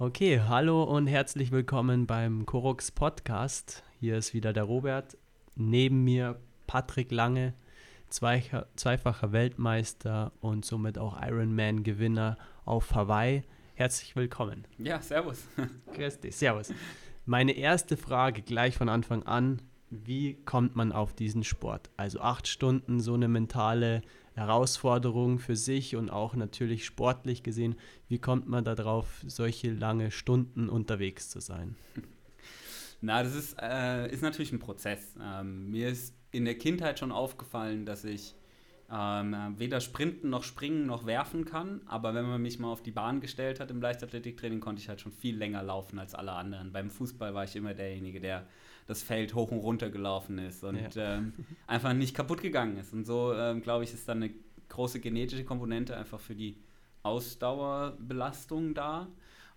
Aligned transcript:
Okay, 0.00 0.42
hallo 0.46 0.84
und 0.84 1.08
herzlich 1.08 1.50
willkommen 1.50 2.06
beim 2.06 2.46
Korux 2.46 2.92
Podcast. 2.92 3.82
Hier 3.98 4.16
ist 4.16 4.32
wieder 4.32 4.52
der 4.52 4.62
Robert. 4.62 5.18
Neben 5.56 6.04
mir 6.04 6.38
Patrick 6.68 7.10
Lange, 7.10 7.52
zweifacher 8.08 9.32
Weltmeister 9.32 10.30
und 10.40 10.64
somit 10.64 10.98
auch 10.98 11.20
Ironman-Gewinner 11.20 12.38
auf 12.64 12.94
Hawaii. 12.94 13.42
Herzlich 13.74 14.14
willkommen. 14.14 14.68
Ja, 14.78 15.00
servus. 15.00 15.48
Grüß 15.92 16.20
dich, 16.20 16.36
servus. 16.36 16.72
Meine 17.26 17.50
erste 17.50 17.96
Frage 17.96 18.42
gleich 18.42 18.76
von 18.76 18.88
Anfang 18.88 19.24
an, 19.24 19.60
wie 19.90 20.34
kommt 20.44 20.76
man 20.76 20.92
auf 20.92 21.12
diesen 21.12 21.42
Sport? 21.42 21.90
Also 21.96 22.20
acht 22.20 22.46
Stunden, 22.46 23.00
so 23.00 23.14
eine 23.14 23.26
mentale 23.26 24.02
Herausforderung 24.38 25.38
für 25.38 25.56
sich 25.56 25.96
und 25.96 26.10
auch 26.10 26.34
natürlich 26.34 26.84
sportlich 26.84 27.42
gesehen. 27.42 27.76
Wie 28.08 28.18
kommt 28.18 28.48
man 28.48 28.64
darauf, 28.64 29.22
solche 29.26 29.72
lange 29.72 30.10
Stunden 30.10 30.68
unterwegs 30.68 31.28
zu 31.28 31.40
sein? 31.40 31.76
Na, 33.00 33.22
das 33.22 33.34
ist, 33.34 33.56
äh, 33.60 34.10
ist 34.10 34.22
natürlich 34.22 34.52
ein 34.52 34.58
Prozess. 34.58 35.14
Ähm, 35.22 35.70
mir 35.70 35.88
ist 35.88 36.14
in 36.30 36.44
der 36.44 36.56
Kindheit 36.56 36.98
schon 36.98 37.12
aufgefallen, 37.12 37.86
dass 37.86 38.04
ich 38.04 38.34
ähm, 38.90 39.36
weder 39.56 39.80
sprinten 39.80 40.30
noch 40.30 40.44
springen 40.44 40.86
noch 40.86 41.06
werfen 41.06 41.44
kann. 41.44 41.80
Aber 41.86 42.14
wenn 42.14 42.24
man 42.24 42.40
mich 42.40 42.58
mal 42.58 42.72
auf 42.72 42.82
die 42.82 42.90
Bahn 42.90 43.20
gestellt 43.20 43.60
hat 43.60 43.70
im 43.70 43.80
Leichtathletiktraining, 43.80 44.60
konnte 44.60 44.80
ich 44.80 44.88
halt 44.88 45.00
schon 45.00 45.12
viel 45.12 45.36
länger 45.36 45.62
laufen 45.62 45.98
als 45.98 46.14
alle 46.14 46.32
anderen. 46.32 46.72
Beim 46.72 46.90
Fußball 46.90 47.34
war 47.34 47.44
ich 47.44 47.54
immer 47.54 47.74
derjenige, 47.74 48.20
der 48.20 48.46
das 48.88 49.02
Feld 49.02 49.34
hoch 49.34 49.52
und 49.52 49.58
runter 49.58 49.90
gelaufen 49.90 50.38
ist 50.38 50.64
und 50.64 50.94
ja. 50.94 51.18
ähm, 51.18 51.34
einfach 51.66 51.92
nicht 51.92 52.16
kaputt 52.16 52.40
gegangen 52.40 52.78
ist. 52.78 52.92
Und 52.94 53.04
so, 53.04 53.34
ähm, 53.34 53.60
glaube 53.60 53.84
ich, 53.84 53.92
ist 53.92 54.08
dann 54.08 54.22
eine 54.22 54.32
große 54.70 54.98
genetische 54.98 55.44
Komponente 55.44 55.94
einfach 55.94 56.18
für 56.18 56.34
die 56.34 56.56
Ausdauerbelastung 57.02 58.72
da. 58.72 59.08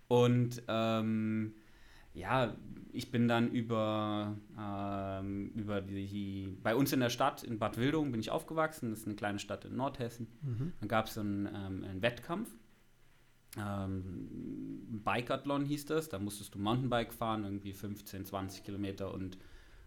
Und 0.06 0.62
ähm, 0.68 1.54
ja, 2.12 2.54
ich 2.92 3.10
bin 3.10 3.26
dann 3.26 3.50
über, 3.50 4.36
ähm, 4.60 5.50
über 5.54 5.80
die, 5.80 6.54
bei 6.62 6.76
uns 6.76 6.92
in 6.92 7.00
der 7.00 7.08
Stadt, 7.08 7.42
in 7.42 7.58
Bad 7.58 7.78
Wildung, 7.78 8.10
bin 8.12 8.20
ich 8.20 8.30
aufgewachsen. 8.30 8.90
Das 8.90 9.00
ist 9.00 9.06
eine 9.06 9.16
kleine 9.16 9.38
Stadt 9.38 9.64
in 9.64 9.76
Nordhessen. 9.76 10.26
Mhm. 10.42 10.72
Dann 10.80 10.88
gab 10.88 11.06
es 11.06 11.16
einen, 11.16 11.46
ähm, 11.46 11.84
einen 11.84 12.02
Wettkampf. 12.02 12.50
Ähm, 13.58 15.02
Bikeathlon 15.04 15.64
hieß 15.64 15.86
das. 15.86 16.08
Da 16.08 16.18
musstest 16.18 16.54
du 16.54 16.58
Mountainbike 16.58 17.12
fahren, 17.12 17.44
irgendwie 17.44 17.72
15, 17.72 18.24
20 18.24 18.64
Kilometer 18.64 19.12
und 19.12 19.38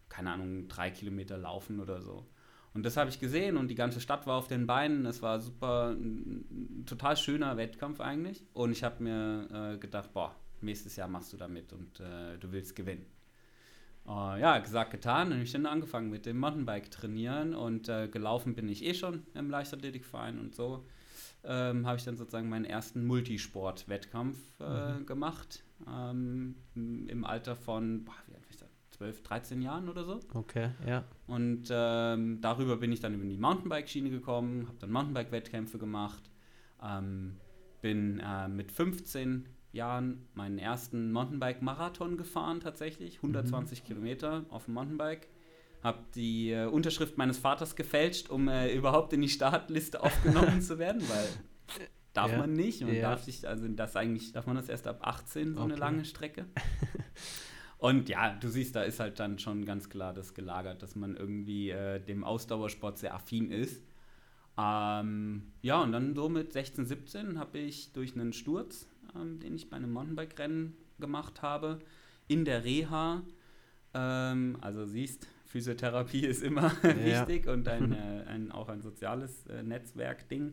keine 0.10 0.32
Ahnung, 0.32 0.68
drei 0.68 0.92
Kilometer 0.92 1.38
laufen 1.38 1.80
oder 1.80 2.02
so. 2.02 2.26
Und 2.74 2.86
das 2.86 2.98
habe 2.98 3.10
ich 3.10 3.20
gesehen 3.20 3.56
und 3.58 3.70
die 3.70 3.76
ganze 3.76 4.02
Stadt 4.02 4.28
war 4.28 4.36
auf 4.36 4.48
den 4.48 4.68
Beinen. 4.68 5.06
Es 5.06 5.22
war 5.22 5.40
super, 5.40 5.92
ein, 5.92 6.84
total 6.86 7.16
schöner 7.16 7.56
Wettkampf 7.58 8.02
eigentlich. 8.02 8.46
Und 8.54 8.72
ich 8.72 8.84
habe 8.84 9.02
mir 9.02 9.48
äh, 9.74 9.78
gedacht, 9.78 10.14
boah, 10.14 10.36
nächstes 10.62 10.96
Jahr 10.98 11.08
machst 11.08 11.32
du 11.32 11.38
da 11.38 11.48
mit 11.48 11.72
und 11.72 12.00
äh, 12.02 12.38
du 12.38 12.52
willst 12.52 12.76
gewinnen. 12.76 13.06
Uh, 14.06 14.36
ja, 14.36 14.60
gesagt, 14.60 14.92
getan. 14.92 15.32
Und 15.32 15.42
ich 15.42 15.54
dann 15.54 15.66
angefangen 15.66 16.10
mit 16.10 16.26
dem 16.26 16.38
Mountainbike 16.38 16.92
trainieren 16.92 17.56
und 17.56 17.90
äh, 17.90 18.08
gelaufen 18.08 18.54
bin 18.54 18.68
ich 18.70 18.84
eh 18.84 18.94
schon 18.94 19.24
im 19.34 19.50
Leichtathletikverein 19.50 20.38
und 20.38 20.54
so 20.54 20.86
ähm, 21.48 21.86
habe 21.86 21.98
ich 21.98 22.04
dann 22.04 22.18
sozusagen 22.18 22.50
meinen 22.50 22.66
ersten 22.66 23.06
Multisport-Wettkampf 23.06 24.38
äh, 24.60 24.94
mhm. 24.94 25.06
gemacht. 25.06 25.64
Ähm, 25.88 26.56
Im 26.76 27.24
Alter 27.26 27.56
von, 27.56 28.06
boah, 28.06 28.14
wie 28.28 28.36
alt 28.36 28.44
war 28.44 28.50
ich 28.50 28.58
da? 28.58 28.66
12, 28.92 29.24
13 29.24 29.62
Jahren 29.62 29.90
oder 29.90 30.06
so. 30.06 30.20
Okay, 30.34 30.70
ja. 30.88 31.04
Und 31.28 31.68
ähm, 31.70 32.40
darüber 32.42 32.78
bin 32.78 32.92
ich 32.92 33.02
dann 33.02 33.14
über 33.14 33.26
die 33.26 33.38
Mountainbike-Schiene 33.38 34.10
gekommen, 34.10 34.68
habe 34.68 34.78
dann 34.80 34.92
Mountainbike-Wettkämpfe 34.92 35.78
gemacht, 35.78 36.32
ähm, 36.82 37.38
bin 37.82 38.20
äh, 38.20 38.48
mit 38.48 38.72
15 38.72 39.48
Jahren 39.74 40.26
meinen 40.34 40.58
ersten 40.58 41.12
Mountainbike-Marathon 41.12 42.16
gefahren 42.18 42.62
tatsächlich, 42.62 43.18
120 43.18 43.84
mhm. 43.84 43.88
Kilometer 43.88 44.46
auf 44.50 44.66
dem 44.66 44.76
Mountainbike. 44.76 45.28
Habe 45.86 46.00
die 46.16 46.52
äh, 46.52 46.66
Unterschrift 46.66 47.18
meines 47.18 47.38
Vaters 47.38 47.76
gefälscht, 47.76 48.30
um 48.30 48.48
äh, 48.48 48.74
überhaupt 48.74 49.14
in 49.14 49.22
die 49.22 49.30
Startliste 49.30 50.02
aufgenommen 50.02 50.62
zu 50.62 50.80
werden, 50.80 51.02
weil 51.08 51.28
darf 52.14 52.32
ja. 52.32 52.38
man 52.40 52.54
nicht. 52.54 52.82
Man 52.82 52.96
ja. 52.96 53.10
darf 53.12 53.24
sich, 53.24 53.48
also 53.48 53.68
das 53.68 53.96
eigentlich, 53.96 54.32
darf 54.32 54.48
man 54.48 54.56
das 54.56 54.68
erst 54.68 54.88
ab 54.88 55.00
18, 55.02 55.54
so 55.54 55.62
okay. 55.62 55.72
eine 55.72 55.80
lange 55.80 56.06
Strecke. 56.06 56.46
Und 57.78 58.10
ja, 58.10 58.34
du 58.34 58.50
siehst, 58.50 58.76
da 58.76 58.84
ist 58.84 59.00
halt 59.00 59.20
dann 59.20 59.38
schon 59.38 59.66
ganz 59.66 59.90
klar 59.90 60.14
das 60.14 60.34
gelagert, 60.34 60.82
dass 60.82 60.96
man 60.96 61.16
irgendwie 61.16 61.70
äh, 61.70 62.00
dem 62.00 62.24
Ausdauersport 62.24 62.98
sehr 62.98 63.14
affin 63.14 63.52
ist. 63.52 63.84
Ähm, 64.58 65.52
ja, 65.62 65.82
und 65.82 65.92
dann 65.92 66.16
so 66.16 66.30
mit 66.30 66.54
16, 66.54 66.86
17 66.86 67.38
habe 67.38 67.60
ich 67.60 67.92
durch 67.92 68.16
einen 68.16 68.34
Sturz 68.34 68.88
ähm, 69.16 69.40
den 69.40 69.56
ich 69.56 69.70
bei 69.70 69.78
einem 69.78 69.92
Mountainbike-Rennen 69.92 70.76
gemacht 71.00 71.42
habe, 71.42 71.80
in 72.28 72.46
der 72.46 72.64
Reha. 72.64 73.24
Ähm, 73.94 74.58
also 74.62 74.86
siehst, 74.86 75.28
Physiotherapie 75.56 76.26
ist 76.26 76.44
immer 76.44 76.74
ja. 76.84 77.06
wichtig 77.06 77.48
und 77.48 77.66
ein, 77.70 77.94
äh, 77.94 78.26
ein, 78.28 78.52
auch 78.52 78.68
ein 78.68 78.82
soziales 78.82 79.48
äh, 79.48 79.64
Netzwerk-Ding. 79.64 80.52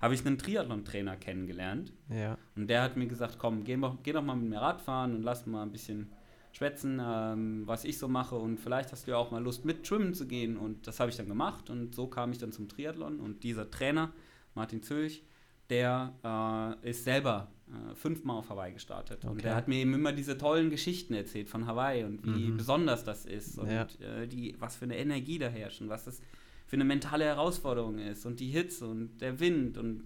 Habe 0.00 0.14
ich 0.14 0.24
einen 0.24 0.38
Triathlon-Trainer 0.38 1.16
kennengelernt. 1.16 1.92
Ja. 2.08 2.38
Und 2.54 2.68
der 2.68 2.82
hat 2.82 2.96
mir 2.96 3.08
gesagt, 3.08 3.38
komm, 3.40 3.64
geh, 3.64 3.76
geh 4.04 4.12
doch 4.12 4.22
mal 4.22 4.36
mit 4.36 4.48
mir 4.50 4.60
Radfahren 4.60 5.16
und 5.16 5.22
lass 5.24 5.44
mal 5.46 5.64
ein 5.64 5.72
bisschen 5.72 6.12
schwätzen, 6.52 7.00
ähm, 7.04 7.62
was 7.66 7.84
ich 7.84 7.98
so 7.98 8.06
mache 8.06 8.36
und 8.36 8.60
vielleicht 8.60 8.92
hast 8.92 9.08
du 9.08 9.10
ja 9.10 9.16
auch 9.16 9.32
mal 9.32 9.42
Lust 9.42 9.64
mit 9.64 9.84
schwimmen 9.84 10.14
zu 10.14 10.28
gehen 10.28 10.56
und 10.56 10.86
das 10.86 11.00
habe 11.00 11.10
ich 11.10 11.16
dann 11.16 11.26
gemacht 11.26 11.68
und 11.68 11.96
so 11.96 12.06
kam 12.06 12.30
ich 12.30 12.38
dann 12.38 12.52
zum 12.52 12.68
Triathlon 12.68 13.18
und 13.18 13.42
dieser 13.42 13.68
Trainer, 13.72 14.12
Martin 14.54 14.80
Zülch, 14.80 15.24
der 15.68 16.78
äh, 16.84 16.90
ist 16.90 17.02
selber 17.02 17.50
fünfmal 17.94 18.38
auf 18.38 18.48
Hawaii 18.50 18.72
gestartet. 18.72 19.18
Okay. 19.24 19.32
Und 19.32 19.44
der 19.44 19.54
hat 19.54 19.68
mir 19.68 19.76
eben 19.76 19.94
immer 19.94 20.12
diese 20.12 20.38
tollen 20.38 20.70
Geschichten 20.70 21.14
erzählt 21.14 21.48
von 21.48 21.66
Hawaii 21.66 22.04
und 22.04 22.24
wie 22.24 22.50
mhm. 22.50 22.56
besonders 22.56 23.04
das 23.04 23.26
ist 23.26 23.58
und 23.58 23.70
ja. 23.70 23.86
äh, 24.00 24.26
die, 24.26 24.56
was 24.58 24.76
für 24.76 24.84
eine 24.84 24.96
Energie 24.96 25.38
da 25.38 25.48
herrscht 25.48 25.80
und 25.80 25.88
was 25.88 26.04
das 26.04 26.20
für 26.66 26.76
eine 26.76 26.84
mentale 26.84 27.24
Herausforderung 27.24 27.98
ist 27.98 28.26
und 28.26 28.40
die 28.40 28.48
Hitze 28.48 28.86
und 28.86 29.18
der 29.20 29.40
Wind 29.40 29.78
und 29.78 30.04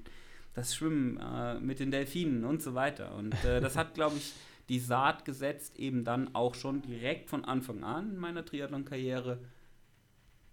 das 0.54 0.74
Schwimmen 0.74 1.18
äh, 1.18 1.60
mit 1.60 1.78
den 1.78 1.90
Delfinen 1.90 2.44
und 2.44 2.62
so 2.62 2.74
weiter. 2.74 3.14
Und 3.14 3.32
äh, 3.44 3.60
das 3.60 3.76
hat, 3.76 3.94
glaube 3.94 4.16
ich, 4.16 4.32
die 4.68 4.80
Saat 4.80 5.24
gesetzt, 5.24 5.78
eben 5.78 6.04
dann 6.04 6.34
auch 6.34 6.54
schon 6.54 6.82
direkt 6.82 7.30
von 7.30 7.44
Anfang 7.44 7.84
an 7.84 8.10
in 8.10 8.18
meiner 8.18 8.44
Triathlon-Karriere 8.44 9.38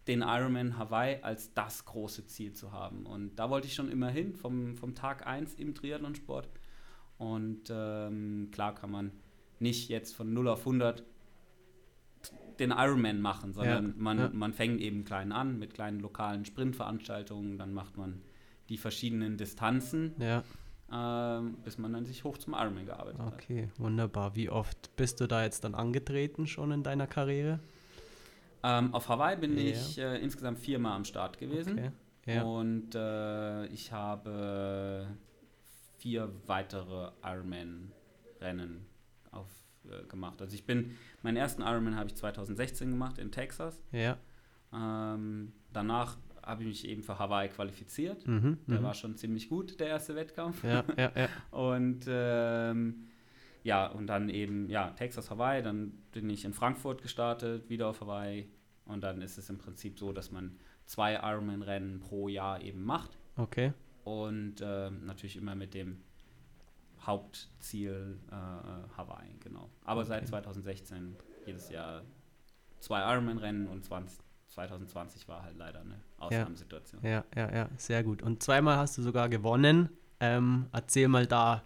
den 0.07 0.21
Ironman 0.21 0.77
Hawaii 0.77 1.21
als 1.21 1.53
das 1.53 1.85
große 1.85 2.27
Ziel 2.27 2.53
zu 2.53 2.71
haben. 2.71 3.05
Und 3.05 3.35
da 3.37 3.49
wollte 3.49 3.67
ich 3.67 3.73
schon 3.73 3.91
immer 3.91 4.09
hin, 4.09 4.35
vom, 4.35 4.77
vom 4.77 4.93
Tag 4.93 5.25
1 5.25 5.55
im 5.55 5.73
Triathlonsport. 5.73 6.47
Und 7.17 7.69
ähm, 7.69 8.49
klar 8.51 8.75
kann 8.75 8.91
man 8.91 9.11
nicht 9.59 9.89
jetzt 9.89 10.15
von 10.15 10.33
0 10.33 10.49
auf 10.49 10.59
100 10.59 11.03
den 12.59 12.71
Ironman 12.71 13.21
machen, 13.21 13.53
sondern 13.53 13.87
ja, 13.87 13.93
man, 13.97 14.17
ja. 14.17 14.29
man 14.33 14.53
fängt 14.53 14.79
eben 14.81 15.03
klein 15.03 15.31
an 15.31 15.59
mit 15.59 15.73
kleinen 15.73 15.99
lokalen 15.99 16.45
Sprintveranstaltungen, 16.45 17.57
dann 17.57 17.73
macht 17.73 17.97
man 17.97 18.21
die 18.69 18.77
verschiedenen 18.77 19.37
Distanzen, 19.37 20.13
ja. 20.19 20.43
ähm, 20.91 21.57
bis 21.63 21.77
man 21.77 21.93
dann 21.93 22.05
sich 22.05 22.23
hoch 22.23 22.37
zum 22.37 22.53
Ironman 22.53 22.85
gearbeitet 22.85 23.19
okay, 23.19 23.31
hat. 23.31 23.43
Okay, 23.43 23.69
wunderbar. 23.77 24.35
Wie 24.35 24.49
oft 24.49 24.95
bist 24.95 25.19
du 25.19 25.27
da 25.27 25.43
jetzt 25.43 25.63
dann 25.63 25.75
angetreten 25.75 26.47
schon 26.47 26.71
in 26.71 26.83
deiner 26.83 27.07
Karriere? 27.07 27.59
Ähm, 28.63 28.93
auf 28.93 29.09
Hawaii 29.09 29.37
bin 29.37 29.57
ich 29.57 29.97
äh, 29.99 30.17
insgesamt 30.19 30.59
viermal 30.59 30.95
am 30.95 31.05
Start 31.05 31.37
gewesen. 31.37 31.91
Okay. 32.21 32.41
Und 32.41 32.95
äh, 32.95 33.67
ich 33.67 33.91
habe 33.91 35.07
vier 36.05 36.31
weitere 36.45 37.09
Ironman-Rennen 37.23 38.85
äh, 39.33 40.03
gemacht. 40.07 40.39
Also 40.39 40.53
ich 40.53 40.63
bin, 40.63 40.91
meinen 41.23 41.35
ersten 41.35 41.63
Ironman 41.63 41.95
habe 41.95 42.09
ich 42.09 42.15
2016 42.15 42.91
gemacht 42.91 43.17
in 43.17 43.31
Texas. 43.31 43.81
Ja. 43.91 44.15
Ähm, 44.71 45.51
danach 45.73 46.17
habe 46.43 46.61
ich 46.61 46.67
mich 46.67 46.87
eben 46.87 47.01
für 47.01 47.17
Hawaii 47.17 47.49
qualifiziert. 47.49 48.27
Mhm, 48.27 48.59
der 48.67 48.81
mhm. 48.81 48.83
war 48.83 48.93
schon 48.93 49.15
ziemlich 49.17 49.49
gut, 49.49 49.79
der 49.79 49.87
erste 49.87 50.15
Wettkampf. 50.15 50.63
Ja, 50.63 50.83
ja, 50.95 51.11
ja. 51.15 51.27
und 51.49 52.05
ähm, 52.07 53.07
ja, 53.63 53.87
und 53.87 54.05
dann 54.05 54.29
eben, 54.29 54.69
ja, 54.69 54.91
Texas, 54.91 55.31
Hawaii, 55.31 55.63
dann 55.63 55.91
bin 56.11 56.29
ich 56.29 56.45
in 56.45 56.53
Frankfurt 56.53 57.01
gestartet, 57.01 57.67
wieder 57.67 57.87
auf 57.87 58.01
Hawaii. 58.01 58.47
Und 58.85 59.03
dann 59.03 59.23
ist 59.23 59.39
es 59.39 59.49
im 59.49 59.57
Prinzip 59.57 59.97
so, 59.97 60.13
dass 60.13 60.31
man 60.31 60.59
zwei 60.85 61.15
Ironman-Rennen 61.15 61.99
pro 61.99 62.27
Jahr 62.27 62.61
eben 62.61 62.83
macht. 62.83 63.17
Okay 63.37 63.73
und 64.05 64.61
äh, 64.61 64.91
natürlich 64.91 65.35
immer 65.35 65.55
mit 65.55 65.73
dem 65.73 66.01
Hauptziel 67.01 68.19
äh, 68.31 68.97
Hawaii, 68.97 69.35
genau. 69.39 69.69
Aber 69.83 70.01
okay. 70.01 70.09
seit 70.09 70.27
2016 70.27 71.15
jedes 71.45 71.69
Jahr 71.69 72.03
zwei 72.79 73.01
Ironman-Rennen 73.11 73.67
und 73.67 73.83
20, 73.83 74.19
2020 74.49 75.27
war 75.27 75.43
halt 75.43 75.57
leider 75.57 75.81
eine 75.81 75.99
Ausnahmesituation. 76.17 77.01
Ja, 77.03 77.25
ja, 77.35 77.53
ja, 77.53 77.69
sehr 77.77 78.03
gut. 78.03 78.21
Und 78.21 78.43
zweimal 78.43 78.77
hast 78.77 78.97
du 78.97 79.01
sogar 79.01 79.27
gewonnen. 79.27 79.89
Ähm, 80.19 80.67
erzähl 80.71 81.07
mal 81.07 81.25
da, 81.25 81.63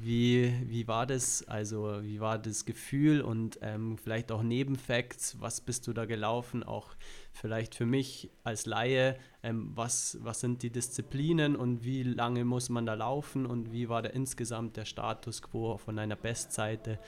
Wie, 0.00 0.54
wie 0.68 0.86
war 0.86 1.06
das? 1.06 1.46
Also, 1.48 2.04
wie 2.04 2.20
war 2.20 2.38
das 2.38 2.64
Gefühl 2.64 3.20
und 3.20 3.58
ähm, 3.62 3.98
vielleicht 3.98 4.30
auch 4.30 4.44
Nebenfacts? 4.44 5.40
Was 5.40 5.60
bist 5.60 5.88
du 5.88 5.92
da 5.92 6.04
gelaufen? 6.04 6.62
Auch 6.62 6.94
vielleicht 7.32 7.74
für 7.74 7.84
mich 7.84 8.30
als 8.44 8.64
Laie, 8.66 9.18
ähm, 9.42 9.72
was, 9.74 10.16
was 10.20 10.38
sind 10.38 10.62
die 10.62 10.70
Disziplinen 10.70 11.56
und 11.56 11.82
wie 11.82 12.04
lange 12.04 12.44
muss 12.44 12.68
man 12.68 12.86
da 12.86 12.94
laufen 12.94 13.44
und 13.44 13.72
wie 13.72 13.88
war 13.88 14.02
da 14.02 14.10
insgesamt 14.10 14.76
der 14.76 14.84
Status 14.84 15.42
quo 15.42 15.78
von 15.78 15.96
deiner 15.96 16.16
Bestseite? 16.16 17.00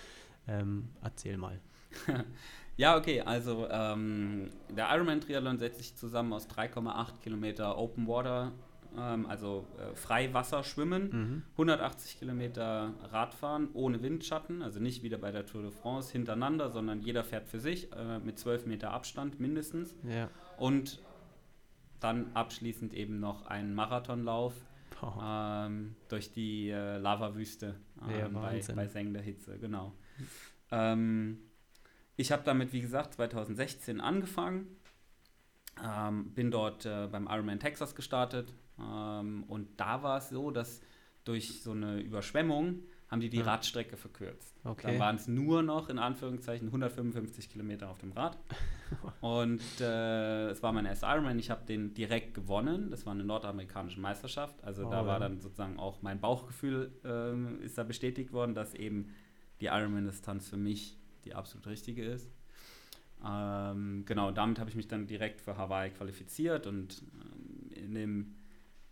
Ähm, 0.49 0.89
erzähl 1.01 1.37
mal. 1.37 1.61
ja, 2.77 2.97
okay, 2.97 3.21
also 3.21 3.69
ähm, 3.71 4.51
der 4.69 4.93
Ironman 4.93 5.21
Triathlon 5.21 5.59
setzt 5.59 5.79
sich 5.79 5.95
zusammen 5.95 6.33
aus 6.33 6.49
3,8 6.49 7.21
Kilometer 7.23 7.79
Open 7.79 8.09
Water 8.09 8.51
ähm, 8.99 9.27
also 9.27 9.67
äh, 9.79 9.95
Freiwasser 9.95 10.65
schwimmen, 10.65 11.11
mhm. 11.11 11.43
180 11.53 12.19
Kilometer 12.19 12.95
Radfahren 13.11 13.69
ohne 13.73 14.03
Windschatten, 14.03 14.63
also 14.63 14.81
nicht 14.81 15.03
wieder 15.03 15.19
bei 15.19 15.33
der 15.33 15.47
Tour 15.47 15.63
de 15.63 15.71
France 15.71 16.13
hintereinander, 16.13 16.71
sondern 16.71 17.01
jeder 17.01 17.25
fährt 17.25 17.49
für 17.49 17.61
sich 17.61 17.93
äh, 17.93 18.19
mit 18.19 18.39
12 18.39 18.67
Meter 18.67 18.91
Abstand 18.93 19.41
mindestens. 19.41 19.95
Ja. 20.03 20.29
Und 20.59 21.01
dann 22.01 22.31
abschließend 22.35 22.95
eben 22.95 23.21
noch 23.21 23.47
ein 23.47 23.75
Marathonlauf 23.75 24.55
ähm, 25.23 25.97
durch 26.09 26.33
die 26.33 26.71
äh, 26.71 26.99
Lavawüste 26.99 27.77
äh, 28.09 28.21
ja, 28.21 28.29
bei, 28.29 28.61
bei 28.75 28.87
sengender 28.87 29.21
Hitze, 29.21 29.59
genau. 29.59 29.95
Ähm, 30.71 31.39
ich 32.17 32.33
habe 32.33 32.43
damit, 32.45 32.73
wie 32.73 32.81
gesagt, 32.81 33.15
2016 33.15 34.01
angefangen, 34.01 34.67
ähm, 35.83 36.33
bin 36.35 36.51
dort 36.51 36.85
äh, 36.85 37.09
beim 37.11 37.27
Ironman 37.27 37.61
Texas 37.61 37.95
gestartet, 37.95 38.53
ähm, 38.83 39.45
und 39.45 39.69
da 39.79 40.03
war 40.03 40.19
es 40.19 40.31
so, 40.31 40.51
dass 40.51 40.81
durch 41.25 41.63
so 41.63 41.73
eine 41.73 42.01
Überschwemmung 42.01 42.83
haben 43.11 43.21
die 43.21 43.29
die 43.29 43.39
ja. 43.39 43.45
Radstrecke 43.45 43.97
verkürzt. 43.97 44.57
Okay. 44.63 44.87
Dann 44.87 45.01
waren 45.01 45.17
es 45.17 45.27
nur 45.27 45.63
noch 45.63 45.89
in 45.89 45.99
Anführungszeichen 45.99 46.69
155 46.69 47.49
Kilometer 47.49 47.91
auf 47.91 47.99
dem 47.99 48.13
Rad. 48.13 48.39
und 49.21 49.61
äh, 49.81 50.49
es 50.51 50.63
war 50.63 50.73
mein 50.73 50.87
erster 50.87 51.13
Ironman. 51.13 51.39
Ich 51.39 51.51
habe 51.51 51.65
den 51.67 51.93
direkt 51.93 52.35
gewonnen. 52.35 52.91
Das 52.91 53.07
war 53.07 53.13
eine 53.13 53.25
nordamerikanische 53.25 54.01
Meisterschaft. 54.01 54.63
Also 54.63 54.87
oh, 54.87 54.91
da 54.91 55.07
war 55.07 55.19
dann 55.19 55.41
sozusagen 55.41 55.79
auch 55.79 56.03
mein 56.03 56.21
Bauchgefühl 56.21 56.93
äh, 57.05 57.65
ist 57.65 57.77
da 57.77 57.83
bestätigt 57.83 58.33
worden, 58.33 58.55
dass 58.55 58.75
eben 58.75 59.13
die 59.61 59.67
Ironman-Distanz 59.67 60.49
für 60.49 60.57
mich 60.57 60.97
die 61.25 61.35
absolut 61.35 61.67
richtige 61.67 62.05
ist. 62.05 62.31
Ähm, 63.27 64.05
genau, 64.07 64.31
damit 64.31 64.59
habe 64.61 64.71
ich 64.71 64.77
mich 64.77 64.89
dann 64.89 65.07
direkt 65.07 65.41
für 65.41 65.57
Hawaii 65.57 65.91
qualifiziert 65.91 66.67
und 66.67 67.03
ähm, 67.13 67.71
in 67.73 67.95
dem 67.95 68.35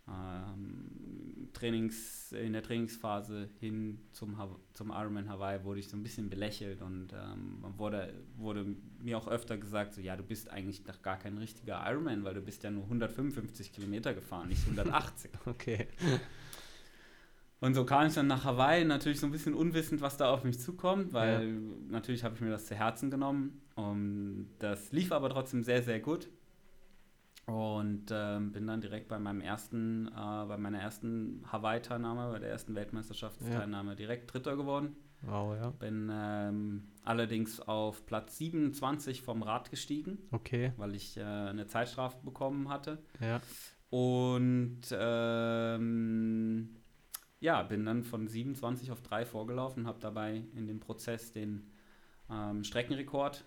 ähm, 0.09 1.49
Trainings, 1.53 2.31
in 2.31 2.53
der 2.53 2.63
Trainingsphase 2.63 3.49
hin 3.59 3.99
zum, 4.11 4.37
zum 4.73 4.91
Ironman 4.91 5.29
Hawaii 5.29 5.63
wurde 5.63 5.79
ich 5.79 5.89
so 5.89 5.97
ein 5.97 6.03
bisschen 6.03 6.29
belächelt 6.29 6.81
und 6.81 7.13
ähm, 7.13 7.63
wurde, 7.77 8.13
wurde 8.37 8.65
mir 9.01 9.17
auch 9.17 9.27
öfter 9.27 9.57
gesagt, 9.57 9.93
so 9.93 10.01
ja, 10.01 10.15
du 10.15 10.23
bist 10.23 10.49
eigentlich 10.49 10.85
noch 10.85 11.01
gar 11.01 11.17
kein 11.17 11.37
richtiger 11.37 11.83
Ironman, 11.85 12.23
weil 12.23 12.33
du 12.33 12.41
bist 12.41 12.63
ja 12.63 12.71
nur 12.71 12.83
155 12.83 13.73
Kilometer 13.73 14.13
gefahren, 14.13 14.49
nicht 14.49 14.61
180. 14.63 15.31
okay. 15.45 15.87
Und 17.61 17.73
so 17.73 17.83
kam 17.83 18.07
ich 18.07 18.13
dann 18.13 18.27
nach 18.27 18.45
Hawaii, 18.45 18.85
natürlich 18.85 19.19
so 19.19 19.27
ein 19.27 19.31
bisschen 19.31 19.53
unwissend, 19.53 19.99
was 20.01 20.15
da 20.15 20.31
auf 20.31 20.45
mich 20.45 20.59
zukommt, 20.59 21.11
weil 21.11 21.49
ja. 21.49 21.53
natürlich 21.89 22.23
habe 22.23 22.35
ich 22.35 22.41
mir 22.41 22.51
das 22.51 22.67
zu 22.67 22.75
Herzen 22.75 23.11
genommen. 23.11 23.61
Und 23.75 24.47
das 24.59 24.91
lief 24.91 25.11
aber 25.11 25.29
trotzdem 25.29 25.63
sehr, 25.63 25.83
sehr 25.83 25.99
gut. 25.99 26.29
Und 27.49 28.05
ähm, 28.11 28.51
bin 28.51 28.67
dann 28.67 28.81
direkt 28.81 29.07
bei 29.07 29.19
meinem 29.19 29.41
ersten, 29.41 30.07
äh, 30.07 30.45
bei 30.45 30.57
meiner 30.57 30.79
ersten 30.79 31.43
Hawaii-Teilnahme, 31.51 32.31
bei 32.31 32.39
der 32.39 32.49
ersten 32.49 32.75
Weltmeisterschaftsteilnahme 32.75 33.91
ja. 33.91 33.95
direkt 33.95 34.33
Dritter 34.33 34.55
geworden. 34.55 34.95
Wow, 35.21 35.55
ja. 35.55 35.69
Bin 35.71 36.09
ähm, 36.13 36.83
allerdings 37.03 37.59
auf 37.59 38.05
Platz 38.05 38.37
27 38.37 39.21
vom 39.21 39.43
Rad 39.43 39.69
gestiegen. 39.69 40.19
Okay. 40.31 40.73
Weil 40.77 40.95
ich 40.95 41.17
äh, 41.17 41.23
eine 41.23 41.67
Zeitstrafe 41.67 42.17
bekommen 42.23 42.69
hatte. 42.69 42.99
Ja. 43.19 43.41
Und 43.89 44.81
ähm, 44.91 46.69
ja, 47.39 47.63
bin 47.63 47.85
dann 47.85 48.03
von 48.03 48.27
27 48.27 48.91
auf 48.91 49.01
3 49.01 49.25
vorgelaufen, 49.25 49.87
habe 49.87 49.99
dabei 49.99 50.43
in 50.55 50.67
dem 50.67 50.79
Prozess 50.79 51.31
den 51.31 51.71
ähm, 52.29 52.63
Streckenrekord 52.63 53.43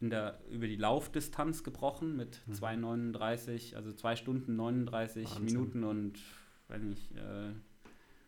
in 0.00 0.10
der, 0.10 0.40
über 0.50 0.66
die 0.66 0.76
Laufdistanz 0.76 1.62
gebrochen 1.62 2.16
mit 2.16 2.40
mhm. 2.46 2.52
2,39, 2.54 3.76
also 3.76 3.92
2 3.92 4.16
Stunden 4.16 4.56
39 4.56 5.26
Wahnsinn. 5.26 5.44
Minuten 5.44 5.84
und 5.84 6.18
weiß 6.68 6.82
nicht, 6.82 7.12
äh, 7.16 7.52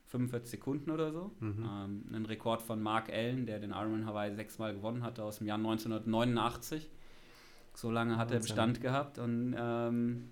45 0.07 0.51
Sekunden 0.51 0.91
oder 0.91 1.13
so. 1.13 1.33
Mhm. 1.41 1.69
Ähm, 1.69 2.05
ein 2.13 2.27
Rekord 2.27 2.61
von 2.61 2.83
Mark 2.83 3.11
Allen, 3.11 3.47
der 3.47 3.59
den 3.59 3.71
Ironman 3.71 4.07
Hawaii 4.07 4.35
sechsmal 4.35 4.75
gewonnen 4.75 5.03
hatte 5.03 5.25
aus 5.25 5.39
dem 5.39 5.47
Jahr 5.47 5.59
1989. 5.59 6.91
So 7.75 7.91
lange 7.91 8.19
hat 8.19 8.31
Wahnsinn. 8.31 8.37
er 8.37 8.41
Bestand 8.41 8.81
gehabt 8.83 9.19
und 9.19 9.55
ähm, 9.59 10.29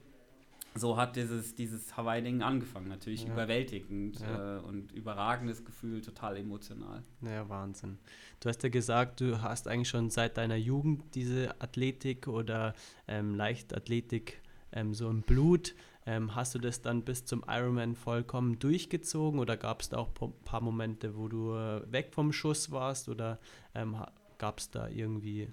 so 0.75 0.97
hat 0.97 1.17
dieses, 1.17 1.55
dieses 1.55 1.97
Hawaii-Ding 1.97 2.43
angefangen. 2.43 2.89
Natürlich 2.89 3.25
ja. 3.25 3.33
überwältigend 3.33 4.21
ja. 4.21 4.59
Äh, 4.59 4.61
und 4.61 4.93
überragendes 4.93 5.65
Gefühl, 5.65 6.01
total 6.01 6.37
emotional. 6.37 7.03
Ja, 7.23 7.49
Wahnsinn. 7.49 7.99
Du 8.39 8.49
hast 8.49 8.63
ja 8.63 8.69
gesagt, 8.69 9.21
du 9.21 9.43
hast 9.43 9.69
eigentlich 9.69 9.89
schon 9.89 10.11
seit 10.11 10.37
deiner 10.37 10.57
Jugend 10.57 11.15
diese 11.15 11.61
Athletik 11.61 12.29
oder 12.29 12.75
ähm, 13.09 13.35
Leichtathletik 13.35 14.41
ähm, 14.73 14.95
so 14.95 15.11
im 15.11 15.23
Blut. 15.23 15.75
Ähm, 16.07 16.35
hast 16.35 16.55
du 16.55 16.59
das 16.59 16.81
dann 16.81 17.05
bis 17.05 17.25
zum 17.25 17.45
Ironman 17.47 17.95
vollkommen 17.95 18.59
durchgezogen 18.59 19.39
oder 19.39 19.57
gab 19.57 19.83
es 19.83 19.91
da 19.91 19.99
auch 19.99 20.11
ein 20.21 20.33
paar 20.45 20.63
Momente, 20.63 21.17
wo 21.17 21.29
du 21.29 21.55
äh, 21.55 21.93
weg 21.93 22.15
vom 22.15 22.33
Schuss 22.33 22.71
warst 22.71 23.09
oder 23.09 23.39
ähm, 23.75 23.97
gab 24.39 24.61
es 24.61 24.71
da 24.71 24.89
irgendwie 24.89 25.49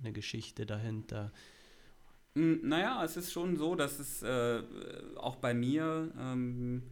eine 0.00 0.12
Geschichte 0.12 0.66
dahinter? 0.66 1.30
Hm, 2.34 2.60
naja, 2.62 3.04
es 3.04 3.16
ist 3.16 3.32
schon 3.32 3.56
so, 3.56 3.74
dass 3.74 3.98
es 3.98 4.22
äh, 4.22 4.62
auch 5.16 5.36
bei 5.36 5.52
mir, 5.52 6.10
ähm, 6.18 6.82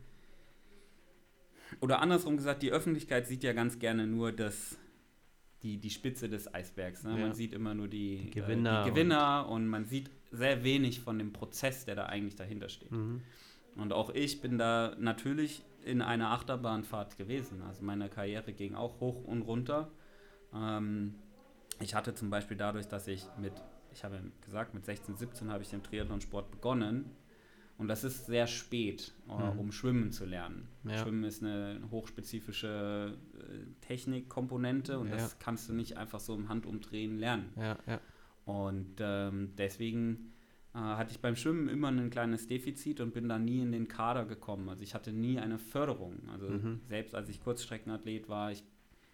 oder 1.80 2.02
andersrum 2.02 2.36
gesagt, 2.36 2.62
die 2.62 2.72
Öffentlichkeit 2.72 3.26
sieht 3.26 3.42
ja 3.42 3.52
ganz 3.52 3.78
gerne 3.78 4.06
nur 4.06 4.32
das, 4.32 4.78
die, 5.62 5.78
die 5.78 5.90
Spitze 5.90 6.28
des 6.28 6.52
Eisbergs. 6.52 7.04
Ne? 7.04 7.12
Ja. 7.12 7.16
Man 7.16 7.34
sieht 7.34 7.54
immer 7.54 7.74
nur 7.74 7.88
die, 7.88 8.18
die 8.24 8.30
Gewinner, 8.30 8.82
äh, 8.82 8.84
die 8.84 8.90
Gewinner 8.90 9.46
und, 9.48 9.62
und, 9.62 9.68
man 9.68 9.84
sieht 9.86 10.10
sehr 10.30 10.62
wenig 10.62 11.00
von 11.00 11.18
dem 11.18 11.32
Prozess, 11.32 11.84
der 11.84 11.94
da 11.94 12.06
eigentlich 12.06 12.36
dahinter 12.36 12.68
steht. 12.68 12.92
Mhm. 12.92 13.22
Und 13.76 13.92
auch 13.92 14.10
ich 14.10 14.40
bin 14.40 14.58
da 14.58 14.94
natürlich 14.98 15.62
in 15.84 16.02
einer 16.02 16.30
Achterbahnfahrt 16.30 17.16
gewesen. 17.16 17.62
Also 17.62 17.82
meine 17.84 18.08
Karriere 18.08 18.52
ging 18.52 18.74
auch 18.74 19.00
hoch 19.00 19.24
und 19.24 19.42
runter. 19.42 19.90
Ähm, 20.54 21.14
ich 21.80 21.94
hatte 21.94 22.14
zum 22.14 22.28
Beispiel 22.28 22.56
dadurch, 22.56 22.86
dass 22.88 23.06
ich 23.08 23.24
mit 23.38 23.54
ich 23.92 24.04
habe 24.04 24.20
gesagt, 24.44 24.74
mit 24.74 24.84
16, 24.84 25.16
17 25.16 25.50
habe 25.50 25.62
ich 25.62 25.70
den 25.70 25.82
Triathlonsport 25.82 26.50
begonnen. 26.50 27.10
Und 27.78 27.88
das 27.88 28.04
ist 28.04 28.26
sehr 28.26 28.46
spät, 28.46 29.14
äh, 29.26 29.32
mhm. 29.32 29.58
um 29.58 29.72
Schwimmen 29.72 30.12
zu 30.12 30.26
lernen. 30.26 30.68
Ja. 30.84 30.98
Schwimmen 30.98 31.24
ist 31.24 31.42
eine 31.42 31.80
hochspezifische 31.90 33.16
äh, 33.38 33.86
Technikkomponente 33.86 34.98
und 34.98 35.08
ja. 35.08 35.16
das 35.16 35.38
kannst 35.38 35.70
du 35.70 35.72
nicht 35.72 35.96
einfach 35.96 36.20
so 36.20 36.34
im 36.34 36.50
Handumdrehen 36.50 37.18
lernen. 37.18 37.50
Ja, 37.56 37.78
und 38.44 38.96
ähm, 39.00 39.52
deswegen 39.56 40.32
äh, 40.74 40.78
hatte 40.78 41.12
ich 41.12 41.20
beim 41.20 41.36
Schwimmen 41.36 41.68
immer 41.68 41.88
ein 41.88 42.10
kleines 42.10 42.46
Defizit 42.46 43.00
und 43.00 43.14
bin 43.14 43.28
da 43.28 43.38
nie 43.38 43.60
in 43.60 43.72
den 43.72 43.88
Kader 43.88 44.24
gekommen. 44.24 44.68
Also 44.68 44.82
ich 44.82 44.94
hatte 44.94 45.12
nie 45.12 45.38
eine 45.38 45.58
Förderung. 45.58 46.28
Also 46.32 46.48
mhm. 46.48 46.80
selbst 46.88 47.14
als 47.14 47.28
ich 47.28 47.40
Kurzstreckenathlet 47.40 48.28
war, 48.28 48.50
ich 48.52 48.64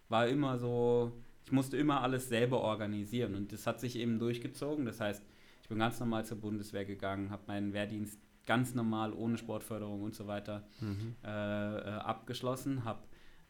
war 0.08 0.26
immer 0.26 0.58
so 0.58 1.12
ich 1.46 1.52
musste 1.52 1.76
immer 1.76 2.02
alles 2.02 2.28
selber 2.28 2.60
organisieren 2.60 3.36
und 3.36 3.52
das 3.52 3.68
hat 3.68 3.78
sich 3.78 3.94
eben 3.96 4.18
durchgezogen. 4.18 4.84
Das 4.84 5.00
heißt, 5.00 5.24
ich 5.62 5.68
bin 5.68 5.78
ganz 5.78 6.00
normal 6.00 6.24
zur 6.24 6.38
Bundeswehr 6.40 6.84
gegangen, 6.84 7.30
habe 7.30 7.44
meinen 7.46 7.72
Wehrdienst 7.72 8.18
ganz 8.46 8.74
normal 8.74 9.12
ohne 9.12 9.38
Sportförderung 9.38 10.02
und 10.02 10.14
so 10.14 10.26
weiter 10.26 10.64
mhm. 10.80 11.14
äh, 11.24 11.28
äh, 11.28 11.82
abgeschlossen, 12.00 12.84
habe 12.84 12.98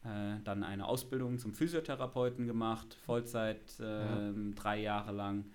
äh, 0.03 0.39
dann 0.43 0.63
eine 0.63 0.85
Ausbildung 0.85 1.39
zum 1.39 1.55
Physiotherapeuten 1.55 2.45
gemacht, 2.45 2.93
Vollzeit 3.03 3.79
äh, 3.79 3.83
ja. 3.83 4.33
drei 4.53 4.79
Jahre 4.79 5.11
lang. 5.11 5.45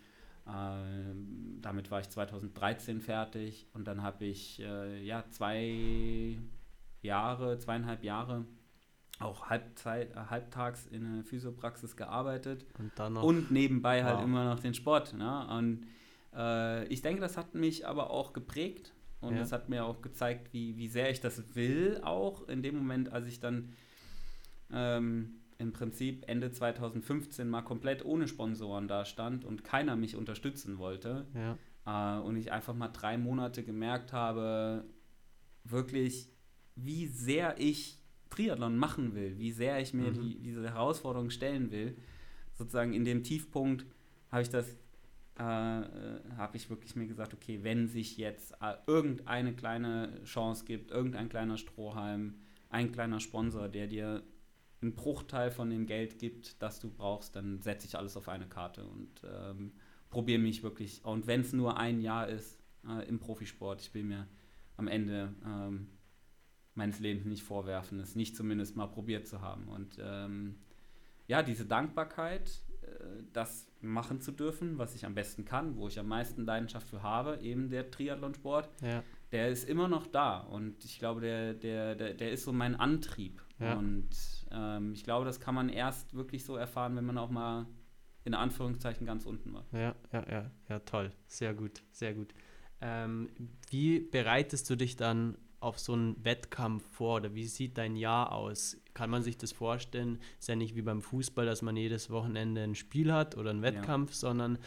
Ähm, 0.44 1.58
damit 1.60 1.92
war 1.92 2.00
ich 2.00 2.10
2013 2.10 3.00
fertig 3.00 3.68
und 3.72 3.86
dann 3.86 4.02
habe 4.02 4.24
ich 4.24 4.58
äh, 4.60 5.00
ja 5.04 5.24
zwei 5.30 6.36
Jahre, 7.02 7.58
zweieinhalb 7.58 8.02
Jahre 8.02 8.44
auch 9.20 9.48
Halbzeit, 9.48 10.12
äh, 10.12 10.20
halbtags 10.30 10.86
in 10.86 11.16
der 11.16 11.24
Physiopraxis 11.24 11.96
gearbeitet 11.96 12.66
und, 12.78 12.92
dann 12.96 13.14
noch, 13.14 13.22
und 13.22 13.50
nebenbei 13.50 14.04
halt 14.04 14.18
wow. 14.18 14.24
immer 14.24 14.44
noch 14.44 14.60
den 14.60 14.74
Sport. 14.74 15.14
Ne? 15.14 15.48
Und 15.48 15.86
äh, 16.34 16.86
ich 16.86 17.02
denke, 17.02 17.20
das 17.20 17.36
hat 17.36 17.54
mich 17.54 17.86
aber 17.86 18.10
auch 18.10 18.32
geprägt 18.32 18.92
und 19.20 19.34
ja. 19.34 19.40
das 19.40 19.52
hat 19.52 19.68
mir 19.68 19.84
auch 19.84 20.02
gezeigt, 20.02 20.52
wie, 20.52 20.76
wie 20.76 20.88
sehr 20.88 21.10
ich 21.10 21.20
das 21.20 21.42
will, 21.54 22.00
auch 22.02 22.48
in 22.48 22.62
dem 22.62 22.76
Moment, 22.76 23.12
als 23.12 23.26
ich 23.26 23.38
dann 23.38 23.72
ähm, 24.72 25.34
im 25.58 25.72
Prinzip 25.72 26.24
Ende 26.28 26.50
2015 26.50 27.48
mal 27.48 27.62
komplett 27.62 28.04
ohne 28.04 28.26
Sponsoren 28.26 28.88
da 28.88 29.04
stand 29.04 29.44
und 29.44 29.62
keiner 29.62 29.94
mich 29.96 30.16
unterstützen 30.16 30.78
wollte. 30.78 31.26
Ja. 31.34 32.18
Äh, 32.18 32.20
und 32.20 32.36
ich 32.36 32.50
einfach 32.50 32.74
mal 32.74 32.88
drei 32.88 33.16
Monate 33.16 33.62
gemerkt 33.62 34.12
habe, 34.12 34.84
wirklich, 35.64 36.28
wie 36.74 37.06
sehr 37.06 37.58
ich 37.58 38.01
Triathlon 38.32 38.76
machen 38.76 39.14
will, 39.14 39.38
wie 39.38 39.52
sehr 39.52 39.80
ich 39.80 39.92
mir 39.92 40.10
mhm. 40.10 40.14
die, 40.14 40.38
diese 40.38 40.62
Herausforderung 40.62 41.30
stellen 41.30 41.70
will, 41.70 41.96
sozusagen 42.54 42.92
in 42.92 43.04
dem 43.04 43.22
Tiefpunkt 43.22 43.86
habe 44.30 44.42
ich 44.42 44.50
das, 44.50 44.66
äh, 45.38 45.42
äh 45.42 46.20
habe 46.36 46.56
ich 46.56 46.70
wirklich 46.70 46.96
mir 46.96 47.06
gesagt, 47.06 47.34
okay, 47.34 47.60
wenn 47.62 47.88
sich 47.88 48.16
jetzt 48.16 48.52
äh, 48.60 48.74
irgendeine 48.86 49.54
kleine 49.54 50.22
Chance 50.24 50.64
gibt, 50.64 50.90
irgendein 50.90 51.28
kleiner 51.28 51.58
Strohhalm, 51.58 52.34
ein 52.70 52.90
kleiner 52.92 53.20
Sponsor, 53.20 53.68
der 53.68 53.86
dir 53.86 54.22
einen 54.80 54.94
Bruchteil 54.94 55.50
von 55.50 55.70
dem 55.70 55.86
Geld 55.86 56.18
gibt, 56.18 56.60
das 56.60 56.80
du 56.80 56.90
brauchst, 56.90 57.36
dann 57.36 57.60
setze 57.60 57.86
ich 57.86 57.96
alles 57.96 58.16
auf 58.16 58.28
eine 58.28 58.46
Karte 58.46 58.84
und 58.84 59.22
ähm, 59.24 59.72
probiere 60.10 60.40
mich 60.40 60.62
wirklich. 60.62 61.04
Und 61.04 61.26
wenn 61.26 61.42
es 61.42 61.52
nur 61.52 61.76
ein 61.76 62.00
Jahr 62.00 62.28
ist 62.28 62.58
äh, 62.88 63.06
im 63.08 63.20
Profisport, 63.20 63.80
ich 63.80 63.94
will 63.94 64.04
mir 64.04 64.26
am 64.76 64.88
Ende 64.88 65.34
ähm, 65.44 65.88
meines 66.74 67.00
Lebens 67.00 67.26
nicht 67.26 67.42
vorwerfen, 67.42 68.00
es 68.00 68.16
nicht 68.16 68.36
zumindest 68.36 68.76
mal 68.76 68.86
probiert 68.86 69.26
zu 69.26 69.40
haben. 69.40 69.68
Und 69.68 69.98
ähm, 70.00 70.56
ja, 71.26 71.42
diese 71.42 71.66
Dankbarkeit, 71.66 72.62
äh, 72.82 73.22
das 73.32 73.66
machen 73.80 74.20
zu 74.20 74.32
dürfen, 74.32 74.78
was 74.78 74.94
ich 74.94 75.04
am 75.04 75.14
besten 75.14 75.44
kann, 75.44 75.76
wo 75.76 75.88
ich 75.88 75.98
am 75.98 76.08
meisten 76.08 76.44
Leidenschaft 76.44 76.88
für 76.88 77.02
habe, 77.02 77.38
eben 77.42 77.68
der 77.68 77.90
Triathlonsport, 77.90 78.68
ja. 78.80 79.02
der 79.32 79.48
ist 79.48 79.68
immer 79.68 79.88
noch 79.88 80.06
da. 80.06 80.38
Und 80.38 80.84
ich 80.84 80.98
glaube, 80.98 81.20
der, 81.20 81.54
der, 81.54 81.94
der, 81.94 82.14
der 82.14 82.32
ist 82.32 82.44
so 82.44 82.52
mein 82.52 82.74
Antrieb. 82.74 83.42
Ja. 83.58 83.74
Und 83.74 84.10
ähm, 84.50 84.92
ich 84.92 85.04
glaube, 85.04 85.24
das 85.24 85.40
kann 85.40 85.54
man 85.54 85.68
erst 85.68 86.14
wirklich 86.14 86.44
so 86.44 86.56
erfahren, 86.56 86.96
wenn 86.96 87.04
man 87.06 87.18
auch 87.18 87.30
mal 87.30 87.66
in 88.24 88.34
Anführungszeichen 88.34 89.06
ganz 89.06 89.26
unten 89.26 89.52
war. 89.52 89.64
Ja, 89.72 89.94
ja, 90.12 90.30
ja, 90.30 90.50
ja, 90.68 90.78
toll. 90.80 91.12
Sehr 91.26 91.54
gut, 91.54 91.82
sehr 91.90 92.14
gut. 92.14 92.32
Ähm, 92.80 93.30
wie 93.70 94.00
bereitest 94.00 94.68
du 94.70 94.76
dich 94.76 94.96
dann 94.96 95.36
auf 95.62 95.78
so 95.78 95.92
einen 95.92 96.22
Wettkampf 96.24 96.84
vor 96.90 97.16
oder 97.16 97.34
wie 97.34 97.46
sieht 97.46 97.78
dein 97.78 97.96
Jahr 97.96 98.32
aus? 98.32 98.76
Kann 98.94 99.10
man 99.10 99.22
sich 99.22 99.36
das 99.36 99.52
vorstellen? 99.52 100.18
Ist 100.38 100.48
ja 100.48 100.56
nicht 100.56 100.74
wie 100.74 100.82
beim 100.82 101.00
Fußball, 101.00 101.46
dass 101.46 101.62
man 101.62 101.76
jedes 101.76 102.10
Wochenende 102.10 102.62
ein 102.62 102.74
Spiel 102.74 103.12
hat 103.12 103.36
oder 103.36 103.50
einen 103.50 103.62
Wettkampf, 103.62 104.10
ja. 104.10 104.16
sondern 104.16 104.58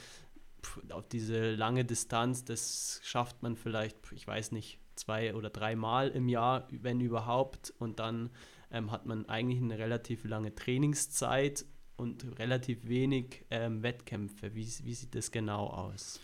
auf 0.90 1.08
diese 1.08 1.54
lange 1.54 1.86
Distanz, 1.86 2.44
das 2.44 3.00
schafft 3.04 3.44
man 3.44 3.56
vielleicht, 3.56 3.98
ich 4.14 4.26
weiß 4.26 4.52
nicht, 4.52 4.80
zwei 4.96 5.36
oder 5.36 5.50
dreimal 5.50 6.10
im 6.10 6.30
Jahr, 6.30 6.68
wenn 6.72 7.02
überhaupt. 7.02 7.74
Und 7.78 8.00
dann 8.00 8.30
ähm, 8.72 8.92
hat 8.92 9.06
man 9.06 9.28
eigentlich 9.30 9.62
eine 9.62 9.78
relativ 9.78 10.24
lange 10.24 10.56
Trainingszeit 10.56 11.66
und 11.98 12.40
relativ 12.40 12.88
wenig 12.88 13.46
ähm, 13.52 13.84
Wettkämpfe. 13.84 14.56
Wie, 14.56 14.66
wie 14.84 14.94
sieht 14.94 15.14
das 15.14 15.32
genau 15.32 15.68
aus? 15.68 16.20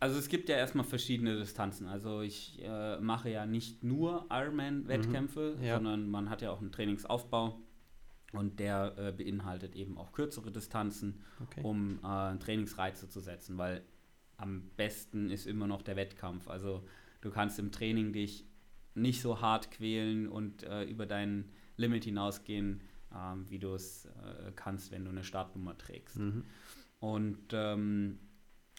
Also 0.00 0.18
es 0.18 0.28
gibt 0.28 0.48
ja 0.48 0.56
erstmal 0.56 0.84
verschiedene 0.84 1.36
Distanzen. 1.36 1.86
Also 1.86 2.20
ich 2.20 2.60
äh, 2.62 2.98
mache 3.00 3.30
ja 3.30 3.46
nicht 3.46 3.82
nur 3.82 4.26
Ironman-Wettkämpfe, 4.30 5.56
mhm, 5.58 5.64
ja. 5.64 5.74
sondern 5.76 6.08
man 6.08 6.30
hat 6.30 6.42
ja 6.42 6.50
auch 6.50 6.60
einen 6.60 6.72
Trainingsaufbau 6.72 7.60
und 8.32 8.60
der 8.60 8.94
äh, 8.96 9.12
beinhaltet 9.12 9.74
eben 9.74 9.98
auch 9.98 10.12
kürzere 10.12 10.52
Distanzen, 10.52 11.22
okay. 11.42 11.62
um 11.62 11.98
äh, 12.04 12.36
Trainingsreize 12.38 13.08
zu 13.08 13.20
setzen, 13.20 13.58
weil 13.58 13.82
am 14.36 14.70
besten 14.76 15.30
ist 15.30 15.46
immer 15.46 15.66
noch 15.66 15.82
der 15.82 15.96
Wettkampf. 15.96 16.48
Also 16.48 16.84
du 17.20 17.30
kannst 17.30 17.58
im 17.58 17.72
Training 17.72 18.12
dich 18.12 18.46
nicht 18.94 19.20
so 19.20 19.40
hart 19.40 19.70
quälen 19.70 20.28
und 20.28 20.62
äh, 20.62 20.84
über 20.84 21.06
dein 21.06 21.50
Limit 21.76 22.04
hinausgehen, 22.04 22.82
ähm, 23.14 23.48
wie 23.48 23.58
du 23.58 23.74
es 23.74 24.06
äh, 24.06 24.52
kannst, 24.54 24.90
wenn 24.92 25.04
du 25.04 25.10
eine 25.10 25.24
Startnummer 25.24 25.76
trägst. 25.76 26.18
Mhm. 26.18 26.44
Und 27.00 27.38
ähm, 27.52 28.18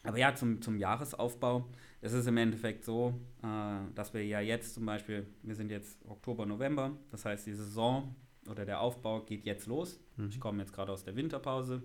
aber 0.10 0.18
ja, 0.18 0.34
zum, 0.34 0.60
zum 0.60 0.76
Jahresaufbau, 0.76 1.70
es 2.02 2.14
ist 2.14 2.26
im 2.26 2.38
Endeffekt 2.38 2.84
so, 2.84 3.14
äh, 3.44 3.94
dass 3.94 4.12
wir 4.12 4.26
ja 4.26 4.40
jetzt 4.40 4.74
zum 4.74 4.84
Beispiel, 4.84 5.28
wir 5.44 5.54
sind 5.54 5.70
jetzt 5.70 6.04
Oktober, 6.04 6.48
November, 6.48 6.98
das 7.12 7.26
heißt, 7.26 7.46
die 7.46 7.54
Saison 7.54 8.16
oder 8.50 8.66
der 8.66 8.82
Aufbau 8.82 9.22
geht 9.22 9.46
jetzt 9.46 9.68
los. 9.68 10.00
Mhm. 10.18 10.30
Ich 10.30 10.40
komme 10.40 10.64
jetzt 10.64 10.74
gerade 10.74 10.92
aus 10.92 11.04
der 11.04 11.16
Winterpause. 11.16 11.84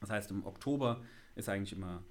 Das 0.00 0.10
heißt, 0.10 0.32
im 0.32 0.44
Oktober 0.44 1.02
ist 1.36 1.48
eigentlich 1.48 1.72
immer 1.72 2.02